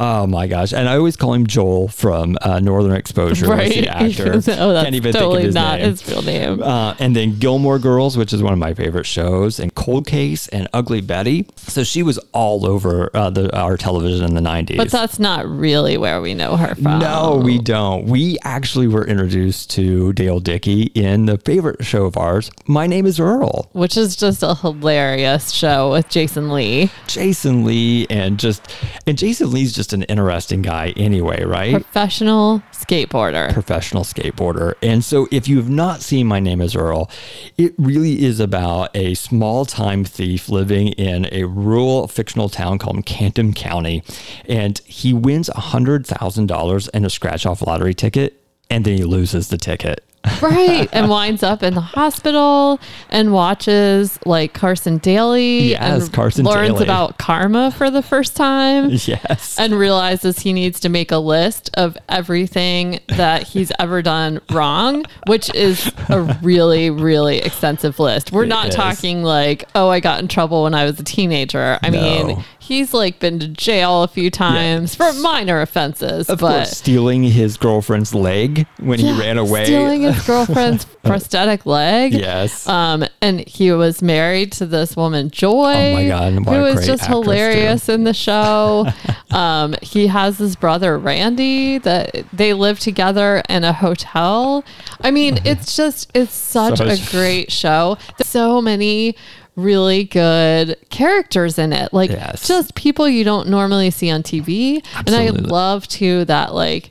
Oh 0.00 0.26
my 0.28 0.46
gosh! 0.46 0.72
And 0.72 0.88
I 0.88 0.96
always 0.96 1.16
call 1.16 1.34
him 1.34 1.48
Joel 1.48 1.88
from 1.88 2.38
uh, 2.40 2.60
Northern 2.60 2.92
Exposure. 2.94 3.46
Right. 3.48 3.72
the 3.72 3.88
actor. 3.88 4.34
oh, 4.34 4.38
that's 4.72 4.84
Can't 4.84 4.94
even 4.94 5.12
totally 5.12 5.42
think 5.42 5.42
of 5.42 5.46
his 5.46 5.54
not 5.56 5.78
name. 5.80 5.90
his 5.90 6.08
real 6.08 6.22
name. 6.22 6.62
Uh, 6.62 6.94
and 7.00 7.16
then 7.16 7.36
Gilmore 7.40 7.80
Girls, 7.80 8.16
which 8.16 8.32
is 8.32 8.40
one 8.40 8.52
of 8.52 8.60
my 8.60 8.72
favorite 8.74 9.06
shows, 9.06 9.58
and 9.58 9.74
Cold 9.74 10.06
Case 10.06 10.46
and 10.48 10.68
Ugly 10.72 11.00
Betty. 11.00 11.46
So 11.56 11.82
she 11.82 12.04
was 12.04 12.18
all 12.32 12.64
over 12.64 13.10
uh, 13.14 13.30
the, 13.30 13.54
our 13.58 13.76
television 13.76 14.24
in 14.24 14.34
the 14.34 14.40
90s. 14.48 14.76
but 14.76 14.90
that's 14.90 15.18
not 15.18 15.48
really 15.48 15.98
where 15.98 16.20
we 16.20 16.34
know 16.34 16.56
her 16.56 16.76
from. 16.76 17.00
no, 17.00 17.40
we 17.42 17.58
don't. 17.58 18.04
We 18.06 18.38
actually 18.44 18.86
were 18.86 19.04
introduced 19.04 19.70
to 19.72 20.12
Dale 20.12 20.38
Dickey 20.38 20.82
in 20.94 21.26
the 21.26 21.38
favorite 21.38 21.84
show 21.84 22.04
of 22.04 22.16
ours, 22.16 22.52
My 22.68 22.86
Name 22.86 23.04
is 23.06 23.18
Earl. 23.18 23.68
Which 23.72 23.96
is 23.96 24.14
just 24.14 24.44
a 24.44 24.54
hilarious 24.54 25.50
show 25.50 25.90
with 25.90 26.08
Jason 26.08 26.52
Lee. 26.52 26.92
Jason 27.08 27.64
Lee 27.64 28.06
and 28.10 28.38
just 28.38 28.62
and 29.06 29.18
Jason 29.18 29.50
Lee's 29.50 29.72
just 29.72 29.92
an 29.92 30.02
interesting 30.04 30.62
guy 30.62 30.92
anyway, 30.96 31.44
right? 31.44 31.72
Professional 31.72 32.62
skateboarder. 32.72 33.52
professional 33.52 34.04
skateboarder. 34.04 34.74
And 34.82 35.04
so, 35.04 35.26
if 35.30 35.48
you 35.48 35.56
have 35.56 35.70
not 35.70 36.00
seen 36.00 36.26
My 36.26 36.40
Name 36.40 36.60
is 36.60 36.76
Earl, 36.76 37.10
it 37.56 37.74
really 37.78 38.24
is 38.24 38.40
about 38.40 38.94
a 38.94 39.14
small 39.14 39.64
time 39.64 40.04
thief 40.04 40.48
living 40.48 40.88
in 40.88 41.26
a 41.32 41.44
rural 41.44 42.06
fictional 42.08 42.48
town 42.48 42.78
called 42.78 43.04
Camden 43.06 43.52
County. 43.52 44.02
And 44.46 44.78
he 44.84 45.12
wins 45.12 45.48
$100,000 45.50 46.90
in 46.94 47.04
a 47.04 47.10
scratch 47.10 47.46
off 47.46 47.62
lottery 47.62 47.94
ticket, 47.94 48.42
and 48.70 48.84
then 48.84 48.96
he 48.96 49.04
loses 49.04 49.48
the 49.48 49.58
ticket. 49.58 50.04
Right. 50.42 50.88
And 50.92 51.08
winds 51.08 51.42
up 51.42 51.62
in 51.62 51.74
the 51.74 51.80
hospital 51.80 52.80
and 53.10 53.32
watches 53.32 54.18
like 54.26 54.52
Carson 54.52 54.98
Daly 54.98 55.70
Yes, 55.70 56.04
and 56.04 56.12
Carson 56.12 56.44
learns 56.44 56.72
Daly. 56.74 56.84
about 56.84 57.18
karma 57.18 57.70
for 57.70 57.90
the 57.90 58.02
first 58.02 58.36
time. 58.36 58.90
Yes. 59.08 59.58
and 59.58 59.72
realizes 59.74 60.40
he 60.40 60.52
needs 60.52 60.80
to 60.80 60.88
make 60.88 61.10
a 61.12 61.18
list 61.18 61.70
of 61.74 61.96
everything 62.08 63.00
that 63.08 63.42
he's 63.44 63.72
ever 63.78 64.02
done 64.02 64.40
wrong, 64.50 65.04
which 65.26 65.52
is 65.54 65.90
a 66.08 66.20
really, 66.42 66.90
really 66.90 67.38
extensive 67.38 67.98
list. 67.98 68.32
We're 68.32 68.44
It 68.44 68.48
not 68.48 68.68
is. 68.68 68.74
talking 68.74 69.22
like, 69.22 69.64
oh, 69.74 69.88
I 69.88 70.00
got 70.00 70.20
in 70.20 70.28
trouble 70.28 70.64
when 70.64 70.74
I 70.74 70.84
was 70.84 71.00
a 71.00 71.04
teenager. 71.04 71.78
I 71.82 71.88
No. 71.90 72.00
mean, 72.00 72.44
he's 72.68 72.92
like 72.92 73.18
been 73.18 73.38
to 73.38 73.48
jail 73.48 74.02
a 74.02 74.08
few 74.08 74.30
times 74.30 74.94
for 74.94 75.10
minor 75.14 75.62
offenses, 75.62 76.28
of 76.28 76.38
but 76.38 76.56
course, 76.58 76.76
stealing 76.76 77.22
his 77.22 77.56
girlfriend's 77.56 78.14
leg 78.14 78.66
when 78.78 78.98
he 78.98 79.10
ran 79.18 79.38
away. 79.38 79.64
stealing 79.64 80.02
his 80.02 80.22
girlfriend's 80.26 80.84
prosthetic 81.02 81.64
leg. 81.64 82.12
yes. 82.12 82.68
Um, 82.68 83.04
and 83.22 83.40
he 83.48 83.72
was 83.72 84.02
married 84.02 84.52
to 84.52 84.66
this 84.66 84.96
woman, 84.96 85.30
Joy. 85.30 85.72
Oh 85.74 85.94
my 85.94 86.08
God, 86.08 86.32
who 86.34 86.60
was 86.60 86.86
just 86.86 87.06
hilarious 87.06 87.88
in 87.88 88.04
the 88.04 88.14
show. 88.14 88.86
um, 89.30 89.74
he 89.80 90.06
has 90.06 90.36
his 90.36 90.54
brother 90.54 90.98
Randy 90.98 91.78
that 91.78 92.26
they 92.34 92.52
live 92.52 92.78
together 92.78 93.42
in 93.48 93.64
a 93.64 93.72
hotel. 93.72 94.62
I 95.00 95.10
mean, 95.10 95.38
it's 95.44 95.74
just 95.74 96.10
it's 96.14 96.34
such 96.34 96.80
a 96.80 96.98
great 97.10 97.50
show. 97.50 97.96
There's 98.18 98.28
so 98.28 98.60
many 98.60 99.16
really 99.58 100.04
good 100.04 100.76
characters 100.88 101.58
in 101.58 101.72
it 101.72 101.92
like 101.92 102.10
Yes. 102.10 102.46
just 102.46 102.74
people 102.76 103.08
you 103.08 103.24
don't 103.24 103.48
normally 103.48 103.90
see 103.90 104.08
on 104.08 104.22
tv 104.22 104.84
and 104.96 105.10
i 105.10 105.30
love 105.30 105.88
too 105.88 106.24
that 106.26 106.54
like 106.54 106.90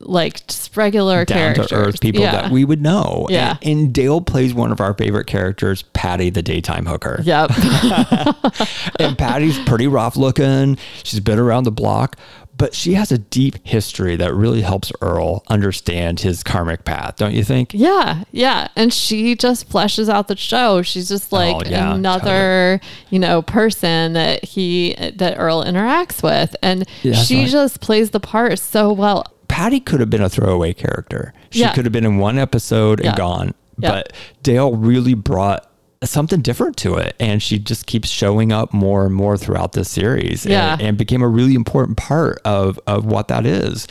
like 0.00 0.46
just 0.46 0.76
regular 0.76 1.24
down 1.24 1.38
characters 1.54 1.66
to 1.68 1.74
earth 1.74 2.00
people 2.00 2.20
Yeah. 2.20 2.42
that 2.42 2.52
we 2.52 2.64
would 2.64 2.80
know. 2.80 3.26
Yeah. 3.28 3.56
And, 3.62 3.70
and 3.86 3.92
Dale 3.92 4.20
plays 4.20 4.54
one 4.54 4.70
of 4.70 4.80
our 4.80 4.94
favorite 4.94 5.26
characters, 5.26 5.82
Patty 5.94 6.30
the 6.30 6.42
daytime 6.42 6.86
hooker. 6.86 7.20
Yep. 7.24 7.50
And 9.00 9.16
Patty's 9.18 9.58
pretty 9.60 9.86
rough 9.88 10.16
looking. 10.16 10.78
She's 11.02 11.18
been 11.20 11.38
around 11.40 11.64
the 11.64 11.72
block, 11.72 12.16
but 12.58 12.74
she 12.74 12.94
has 12.94 13.10
a 13.12 13.18
deep 13.18 13.54
history 13.64 14.16
that 14.16 14.34
really 14.34 14.60
helps 14.62 14.92
Earl 15.00 15.44
understand 15.48 16.20
his 16.20 16.42
karmic 16.42 16.84
path, 16.84 17.16
don't 17.16 17.32
you 17.32 17.44
think? 17.44 17.72
Yeah, 17.72 18.24
yeah. 18.32 18.68
And 18.76 18.92
she 18.92 19.36
just 19.36 19.68
fleshes 19.70 20.08
out 20.08 20.26
the 20.28 20.36
show. 20.36 20.82
She's 20.82 21.08
just 21.08 21.32
oh, 21.32 21.36
like 21.36 21.66
Oh, 21.66 21.70
yeah, 21.70 21.94
another, 21.94 22.80
you 23.10 23.18
know, 23.20 23.42
person 23.42 24.12
that 24.14 24.44
he 24.44 24.94
that 25.14 25.38
Earl 25.38 25.64
interacts 25.64 26.22
with. 26.22 26.54
And 26.62 26.86
Yeah, 27.02 27.14
she 27.14 27.42
right. 27.42 27.48
just 27.48 27.80
plays 27.80 28.10
the 28.10 28.20
part 28.20 28.58
so 28.58 28.92
well. 28.92 29.24
Patty 29.46 29.80
could 29.80 30.00
have 30.00 30.10
been 30.10 30.22
a 30.22 30.28
throwaway 30.28 30.72
character. 30.74 31.32
She 31.50 31.60
Yeah. 31.60 31.72
could 31.72 31.84
have 31.84 31.92
been 31.92 32.04
in 32.04 32.18
one 32.18 32.38
episode 32.38 33.00
and 33.00 33.16
gone. 33.16 33.54
But 33.78 34.12
Dale 34.42 34.74
really 34.74 35.14
brought 35.14 35.70
something 36.04 36.40
different 36.42 36.76
to 36.78 36.94
it. 36.94 37.16
And 37.18 37.42
she 37.42 37.58
just 37.58 37.86
keeps 37.86 38.08
showing 38.08 38.52
up 38.52 38.72
more 38.72 39.06
and 39.06 39.14
more 39.14 39.36
throughout 39.36 39.72
this 39.72 39.90
series 39.90 40.46
Yeah. 40.46 40.74
and, 40.74 40.82
and 40.82 40.98
became 40.98 41.22
a 41.22 41.28
really 41.28 41.54
important 41.54 41.96
part 41.96 42.40
of, 42.44 42.78
of 42.86 43.04
what 43.04 43.28
that 43.28 43.44
is. 43.46 43.86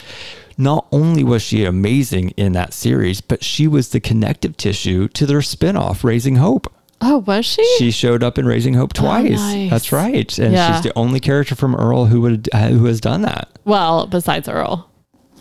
Not 0.58 0.88
only 0.92 1.24
was 1.24 1.42
she 1.44 1.66
amazing 1.66 2.30
in 2.32 2.54
that 2.54 2.74
series, 2.74 3.22
but 3.22 3.44
she 3.44 3.68
was 3.68 3.90
the 3.90 4.00
connective 4.00 4.58
tissue 4.58 5.08
to 5.10 5.26
their 5.26 5.40
spinoff, 5.40 6.04
Raising 6.04 6.38
Hope. 6.38 6.72
Oh, 7.00 7.20
was 7.20 7.46
she? 7.46 7.64
She 7.78 7.92
showed 7.92 8.24
up 8.24 8.40
in 8.40 8.48
Raising 8.48 8.74
Hope 8.74 8.94
oh, 8.98 9.02
twice. 9.02 9.30
nice. 9.40 9.70
That's 9.70 9.92
right. 9.92 10.36
And 10.40 10.54
Yeah. 10.54 10.74
she's 10.74 10.84
the 10.84 10.98
only 10.98 11.20
character 11.20 11.54
from 11.54 11.76
Earl 11.76 12.06
who 12.06 12.22
would 12.22 12.50
who 12.54 12.86
has 12.86 13.00
done 13.00 13.22
that. 13.22 13.50
well, 13.66 14.08
besides 14.08 14.48
Earl. 14.50 14.90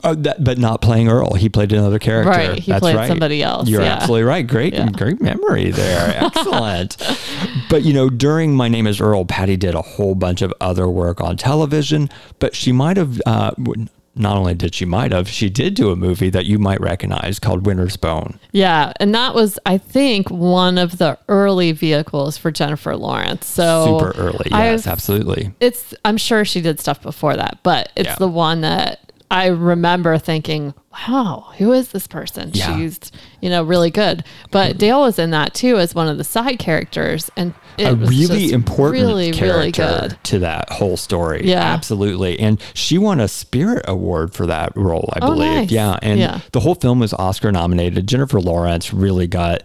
Oh, 0.05 0.15
that, 0.15 0.43
but 0.45 0.59
not 0.59 0.83
playing 0.83 1.09
Earl. 1.09 1.35
He 1.35 1.49
played 1.49 1.73
another 1.73 1.99
character. 1.99 2.31
Right, 2.31 2.59
he 2.59 2.71
That's 2.71 2.81
played 2.81 2.97
right. 2.97 3.09
somebody 3.09 3.43
else, 3.43 3.69
You're 3.69 3.83
yeah. 3.83 3.95
absolutely 3.95 4.25
right. 4.25 4.47
Great, 4.47 4.75
Yeah. 4.75 4.89
great 4.91 5.21
memory 5.21 5.71
there. 5.71 6.17
Excellent. 6.25 6.97
but 7.71 7.83
you 7.83 7.93
know, 7.93 8.09
during 8.11 8.55
My 8.55 8.69
Name 8.69 8.87
Is 8.87 9.01
Earl, 9.01 9.25
Patty 9.25 9.57
did 9.57 9.75
a 9.75 9.83
whole 9.83 10.15
bunch 10.15 10.43
of 10.43 10.53
other 10.61 10.89
work 10.89 11.21
on 11.21 11.37
television. 11.37 12.09
But 12.39 12.55
she 12.55 12.73
might 12.73 12.97
have. 12.97 13.21
Uh, 13.27 13.53
not 14.19 14.39
only 14.39 14.55
did 14.55 14.75
she 14.75 14.87
might 14.87 15.13
have, 15.13 15.29
she 15.29 15.51
did 15.51 15.75
do 15.75 15.91
a 15.91 15.97
movie 15.97 16.31
that 16.31 16.47
you 16.47 16.59
might 16.59 16.81
recognize 16.81 17.39
called 17.39 17.67
Winter's 17.67 17.99
Bone. 17.99 18.39
Yeah, 18.51 18.95
and 18.99 19.15
that 19.15 19.35
was, 19.35 19.59
I 19.67 19.77
think, 19.77 20.31
one 20.31 20.79
of 20.79 20.97
the 20.97 21.19
early 21.29 21.73
vehicles 21.73 22.39
for 22.39 22.51
Jennifer 22.51 22.97
Lawrence. 22.97 23.47
So 23.47 23.99
Super 23.99 24.19
early. 24.19 24.47
I've- 24.53 24.71
Yes, 24.73 24.87
absolutely. 24.87 25.53
it's 25.61 25.93
I'm 26.03 26.17
sure 26.17 26.47
she 26.47 26.63
did 26.63 26.81
stuff 26.81 27.03
before 27.03 27.37
that, 27.37 27.59
but 27.63 27.93
it's 27.95 28.07
Yeah. 28.09 28.17
the 28.19 28.29
one 28.29 28.63
that 28.63 29.06
I 29.31 29.47
remember 29.47 30.19
thinking, 30.19 30.75
wow, 31.09 31.53
who 31.59 31.73
is 31.73 31.89
this 31.91 32.07
person? 32.07 32.51
Yeah. 32.55 32.77
She's, 32.77 32.99
you 33.41 33.51
know, 33.51 33.63
really 33.63 33.91
good. 33.91 34.25
But 34.51 34.79
Dale 34.79 35.01
was 35.03 35.19
in 35.19 35.31
that 35.31 35.55
too 35.55 35.79
as 35.79 35.95
one 35.95 36.09
of 36.09 36.19
the 36.19 36.25
side 36.25 36.59
characters 36.59 37.31
and 37.37 37.55
it 37.79 37.85
a 37.93 37.95
really 37.95 38.53
important 38.53 39.03
really, 39.07 39.33
really 39.33 39.71
character 39.73 40.09
good. 40.09 40.25
to 40.25 40.39
that 40.39 40.71
whole 40.71 40.97
story. 40.97 41.43
Yeah. 41.45 41.61
absolutely. 41.61 42.39
And 42.41 42.59
she 42.73 42.97
won 42.97 43.21
a 43.21 43.29
Spirit 43.29 43.85
Award 43.87 44.33
for 44.33 44.47
that 44.47 44.75
role, 44.75 45.11
I 45.13 45.19
Oh, 45.21 45.35
believe. 45.35 45.51
nice. 45.53 45.71
Yeah, 45.71 45.99
and 46.01 46.19
Yeah. 46.19 46.41
the 46.53 46.61
whole 46.61 46.75
film 46.75 47.01
was 47.01 47.13
Oscar 47.13 47.53
nominated. 47.53 48.07
Jennifer 48.07 48.41
Lawrence 48.41 48.95
really 48.95 49.27
got 49.27 49.63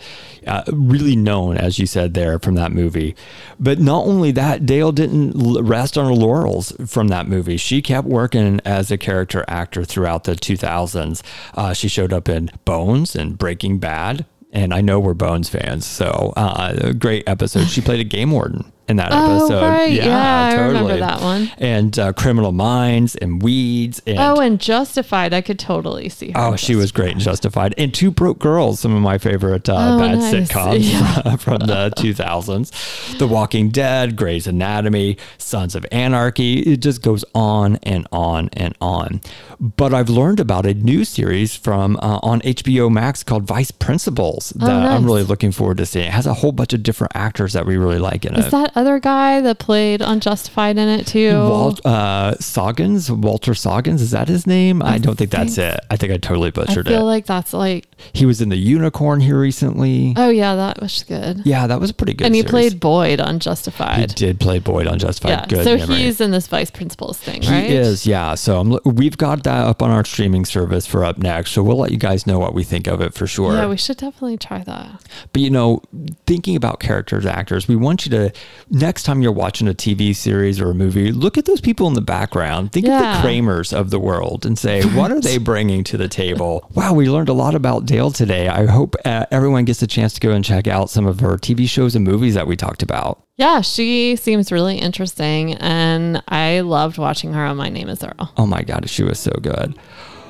uh, 0.47 0.63
really 0.73 1.15
known, 1.15 1.55
as 1.55 1.77
you 1.77 1.85
said 1.85 2.15
there, 2.15 2.39
from 2.39 2.55
that 2.55 2.71
movie. 2.71 3.15
But 3.59 3.79
not 3.79 4.07
only 4.07 4.31
that, 4.31 4.65
Dale 4.65 4.91
didn't 4.91 5.33
rest 5.63 5.99
on 5.99 6.05
her 6.07 6.13
laurels 6.15 6.73
from 6.87 7.09
that 7.09 7.27
movie. 7.27 7.57
She 7.57 7.79
kept 7.83 8.07
working 8.07 8.59
as 8.65 8.89
a 8.89 8.97
character 8.97 9.45
actor 9.47 9.85
throughout 9.85 10.23
the 10.23 10.35
2000s. 10.35 11.20
Uh, 11.53 11.73
she 11.73 11.87
showed 11.87 12.13
up 12.13 12.29
in 12.29 12.49
Bones 12.65 13.15
and 13.15 13.37
Breaking 13.37 13.79
Bad. 13.79 14.25
And 14.53 14.73
I 14.73 14.81
know 14.81 14.99
we're 14.99 15.13
Bones 15.13 15.47
fans, 15.47 15.85
so 15.85 16.33
uh, 16.35 16.91
great 16.91 17.23
episode. 17.25 17.69
She 17.69 17.79
played 17.79 18.01
a 18.01 18.03
game 18.03 18.31
warden 18.31 18.69
in 18.87 18.97
that 18.97 19.09
Oh, 19.13 19.35
episode. 19.45 19.61
right. 19.61 19.91
Yeah, 19.91 20.49
I 20.51 20.55
remember 20.67 20.97
that 20.97 21.21
one. 21.21 21.49
And 21.57 21.97
uh, 21.97 22.11
Criminal 22.13 22.51
Minds 22.51 23.15
and 23.15 23.41
Weeds. 23.41 24.01
And, 24.05 24.19
Oh, 24.19 24.39
and 24.41 24.59
Justified, 24.59 25.33
I 25.33 25.41
could 25.41 25.59
totally 25.59 26.09
see 26.09 26.31
her. 26.31 26.39
Oh, 26.39 26.51
in 26.51 26.57
she 26.57 26.75
was 26.75 26.91
great 26.91 27.11
and 27.13 27.21
justified. 27.21 27.73
And 27.77 27.93
Two 27.93 28.11
Broke 28.11 28.39
Girls, 28.39 28.79
some 28.81 28.93
of 28.95 29.01
my 29.01 29.17
favorite 29.17 29.69
uh, 29.69 29.75
Oh, 29.95 29.99
bad 29.99 30.17
nice. 30.19 30.33
sitcoms 30.33 30.79
Yeah. 30.91 31.35
from 31.37 31.59
the 31.59 31.91
2000s. 31.97 33.17
The 33.17 33.27
Walking 33.27 33.69
Dead, 33.69 34.15
Grey's 34.15 34.47
Anatomy, 34.47 35.17
Sons 35.37 35.75
of 35.75 35.85
Anarchy. 35.91 36.59
It 36.61 36.81
just 36.81 37.01
goes 37.01 37.23
on 37.33 37.77
and 37.83 38.07
on 38.11 38.49
and 38.53 38.75
on. 38.81 39.21
But 39.59 39.93
I've 39.93 40.09
learned 40.09 40.39
about 40.39 40.65
a 40.65 40.73
new 40.73 41.05
series 41.05 41.55
from 41.55 41.95
uh, 41.97 42.19
on 42.23 42.41
HBO 42.41 42.91
Max 42.91 43.23
called 43.23 43.43
Vice 43.43 43.71
Principals 43.71 44.49
that 44.57 44.69
I'm 44.69 45.03
Oh, 45.03 45.05
really 45.05 45.23
looking 45.23 45.51
forward 45.51 45.77
to 45.77 45.85
seeing. 45.85 46.07
It 46.07 46.11
has 46.11 46.25
a 46.25 46.33
whole 46.33 46.51
bunch 46.51 46.73
of 46.73 46.81
different 46.83 47.11
actors 47.15 47.53
that 47.53 47.65
we 47.65 47.77
really 47.77 47.99
like 47.99 48.25
in 48.25 48.35
Is 48.35 48.47
it. 48.47 48.51
that 48.51 48.71
other 48.81 48.99
guy 48.99 49.41
that 49.41 49.59
played 49.59 50.01
Unjustified 50.01 50.77
in 50.77 50.89
it 50.89 51.07
too? 51.07 51.33
Walt 51.37 51.85
uh, 51.85 52.35
Soggins, 52.39 53.09
Walter 53.11 53.53
Soggins, 53.53 54.01
is 54.01 54.11
that 54.11 54.27
his 54.27 54.45
name? 54.45 54.81
I, 54.81 54.97
don't 54.97 55.17
think 55.17 55.31
that's 55.31 55.57
it. 55.57 55.79
I 55.89 55.95
think 55.97 56.11
I 56.11 56.17
totally 56.17 56.51
butchered 56.51 56.87
it. 56.87 56.91
I 56.91 56.95
feel 56.95 57.01
it. 57.01 57.11
like 57.11 57.25
that's 57.25 57.53
like 57.53 57.87
He 58.13 58.25
was 58.25 58.41
in 58.41 58.49
the 58.49 58.57
Unicorn 58.57 59.19
here 59.19 59.39
recently. 59.39 60.13
Oh 60.17 60.29
yeah, 60.29 60.55
that 60.55 60.81
was 60.81 61.03
good. 61.03 61.41
Yeah, 61.45 61.67
that 61.67 61.79
was 61.79 61.89
a 61.89 61.93
pretty 61.93 62.13
good. 62.13 62.25
and 62.25 62.35
he 62.35 62.41
series. 62.41 62.51
played 62.51 62.79
Boyd 62.79 63.19
on 63.19 63.39
Justified. 63.39 63.99
He 63.99 64.05
did 64.07 64.39
play 64.39 64.59
Boyd 64.59 64.87
on 64.87 64.99
Justified. 64.99 65.31
yeah. 65.31 65.45
Good 65.47 65.63
so 65.63 65.77
memory. 65.77 65.95
he's 65.97 66.21
in 66.21 66.31
this 66.31 66.47
vice 66.47 66.71
principals 66.71 67.17
thing, 67.17 67.41
right? 67.41 67.65
He 67.65 67.75
is, 67.75 68.05
yeah. 68.05 68.35
So 68.35 68.59
I'm, 68.59 68.77
we've 68.85 69.17
got 69.17 69.43
that 69.43 69.65
up 69.65 69.81
on 69.81 69.91
our 69.91 70.05
streaming 70.05 70.45
service 70.45 70.85
for 70.85 71.03
up 71.03 71.17
next. 71.17 71.51
So 71.51 71.63
we'll 71.63 71.77
let 71.77 71.91
you 71.91 71.97
guys 71.97 72.27
know 72.27 72.39
what 72.39 72.53
we 72.53 72.63
think 72.63 72.87
of 72.87 73.01
it 73.01 73.13
for 73.13 73.27
sure. 73.27 73.53
Yeah, 73.53 73.67
we 73.67 73.77
should 73.77 73.97
definitely 73.97 74.37
try 74.37 74.63
that. 74.63 75.03
But 75.33 75.41
you 75.41 75.49
know, 75.49 75.81
thinking 76.25 76.55
about 76.55 76.79
characters, 76.79 77.25
actors, 77.25 77.67
we 77.67 77.75
want 77.75 78.05
you 78.05 78.11
to 78.11 78.31
next 78.69 79.03
time 79.03 79.21
you're 79.21 79.31
watching 79.31 79.67
a 79.67 79.73
TV 79.73 80.15
series 80.15 80.59
or 80.59 80.71
a 80.71 80.73
movie, 80.73 81.11
look 81.11 81.37
at 81.37 81.45
those 81.45 81.61
people 81.61 81.87
in 81.87 81.93
the 81.93 82.01
background. 82.01 82.71
Think 82.71 82.87
of 82.87 82.99
the 82.99 83.21
Kramers 83.21 83.73
of 83.73 83.89
the 83.89 83.99
world 83.99 84.45
and 84.45 84.57
say, 84.57 84.83
what 84.95 85.11
are 85.11 85.21
they 85.21 85.37
bringing 85.51 85.83
to 85.85 85.97
the 85.97 86.07
table? 86.07 86.69
Wow, 86.73 86.93
we 86.93 87.09
learned 87.09 87.29
a 87.29 87.33
lot 87.33 87.55
about 87.55 87.85
Dale 87.91 88.09
today. 88.09 88.47
I 88.47 88.67
hope 88.67 88.95
uh, 89.03 89.25
everyone 89.31 89.65
gets 89.65 89.81
a 89.81 89.87
chance 89.87 90.13
to 90.13 90.21
go 90.21 90.31
and 90.31 90.45
check 90.45 90.65
out 90.65 90.89
some 90.89 91.05
of 91.05 91.19
her 91.19 91.35
TV 91.35 91.67
shows 91.67 91.93
and 91.93 92.05
movies 92.05 92.35
that 92.35 92.47
we 92.47 92.55
talked 92.55 92.81
about. 92.81 93.21
Yeah, 93.35 93.59
she 93.59 94.15
seems 94.15 94.49
really 94.49 94.77
interesting, 94.77 95.55
and 95.55 96.23
I 96.29 96.61
loved 96.61 96.97
watching 96.97 97.33
her 97.33 97.43
on 97.43 97.57
My 97.57 97.67
Name 97.67 97.89
Is 97.89 98.01
Earl. 98.01 98.31
Oh 98.37 98.45
my 98.45 98.61
God, 98.63 98.89
she 98.89 99.03
was 99.03 99.19
so 99.19 99.33
good. 99.41 99.77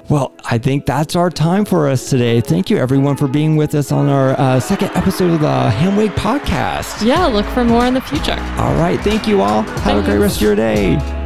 Well, 0.09 0.33
I 0.43 0.57
think 0.57 0.87
that's 0.87 1.15
our 1.15 1.29
time 1.29 1.63
for 1.63 1.87
us 1.87 2.09
today. 2.09 2.41
Thank 2.41 2.71
you, 2.71 2.77
everyone, 2.77 3.15
for 3.15 3.27
being 3.27 3.57
with 3.57 3.75
us 3.75 3.91
on 3.91 4.09
our 4.09 4.31
uh, 4.39 4.59
second 4.59 4.89
episode 4.95 5.29
of 5.29 5.41
the 5.41 5.47
HamWeg 5.47 6.15
podcast. 6.15 7.05
Yeah, 7.05 7.27
look 7.27 7.45
for 7.45 7.63
more 7.63 7.85
in 7.85 7.93
the 7.93 8.01
future. 8.01 8.39
All 8.57 8.73
right. 8.73 8.99
Thank 9.01 9.27
you 9.27 9.41
all. 9.41 9.61
Have 9.61 10.03
a 10.03 10.05
great 10.05 10.17
rest 10.17 10.37
of 10.37 10.41
your 10.41 10.55
day. 10.55 11.20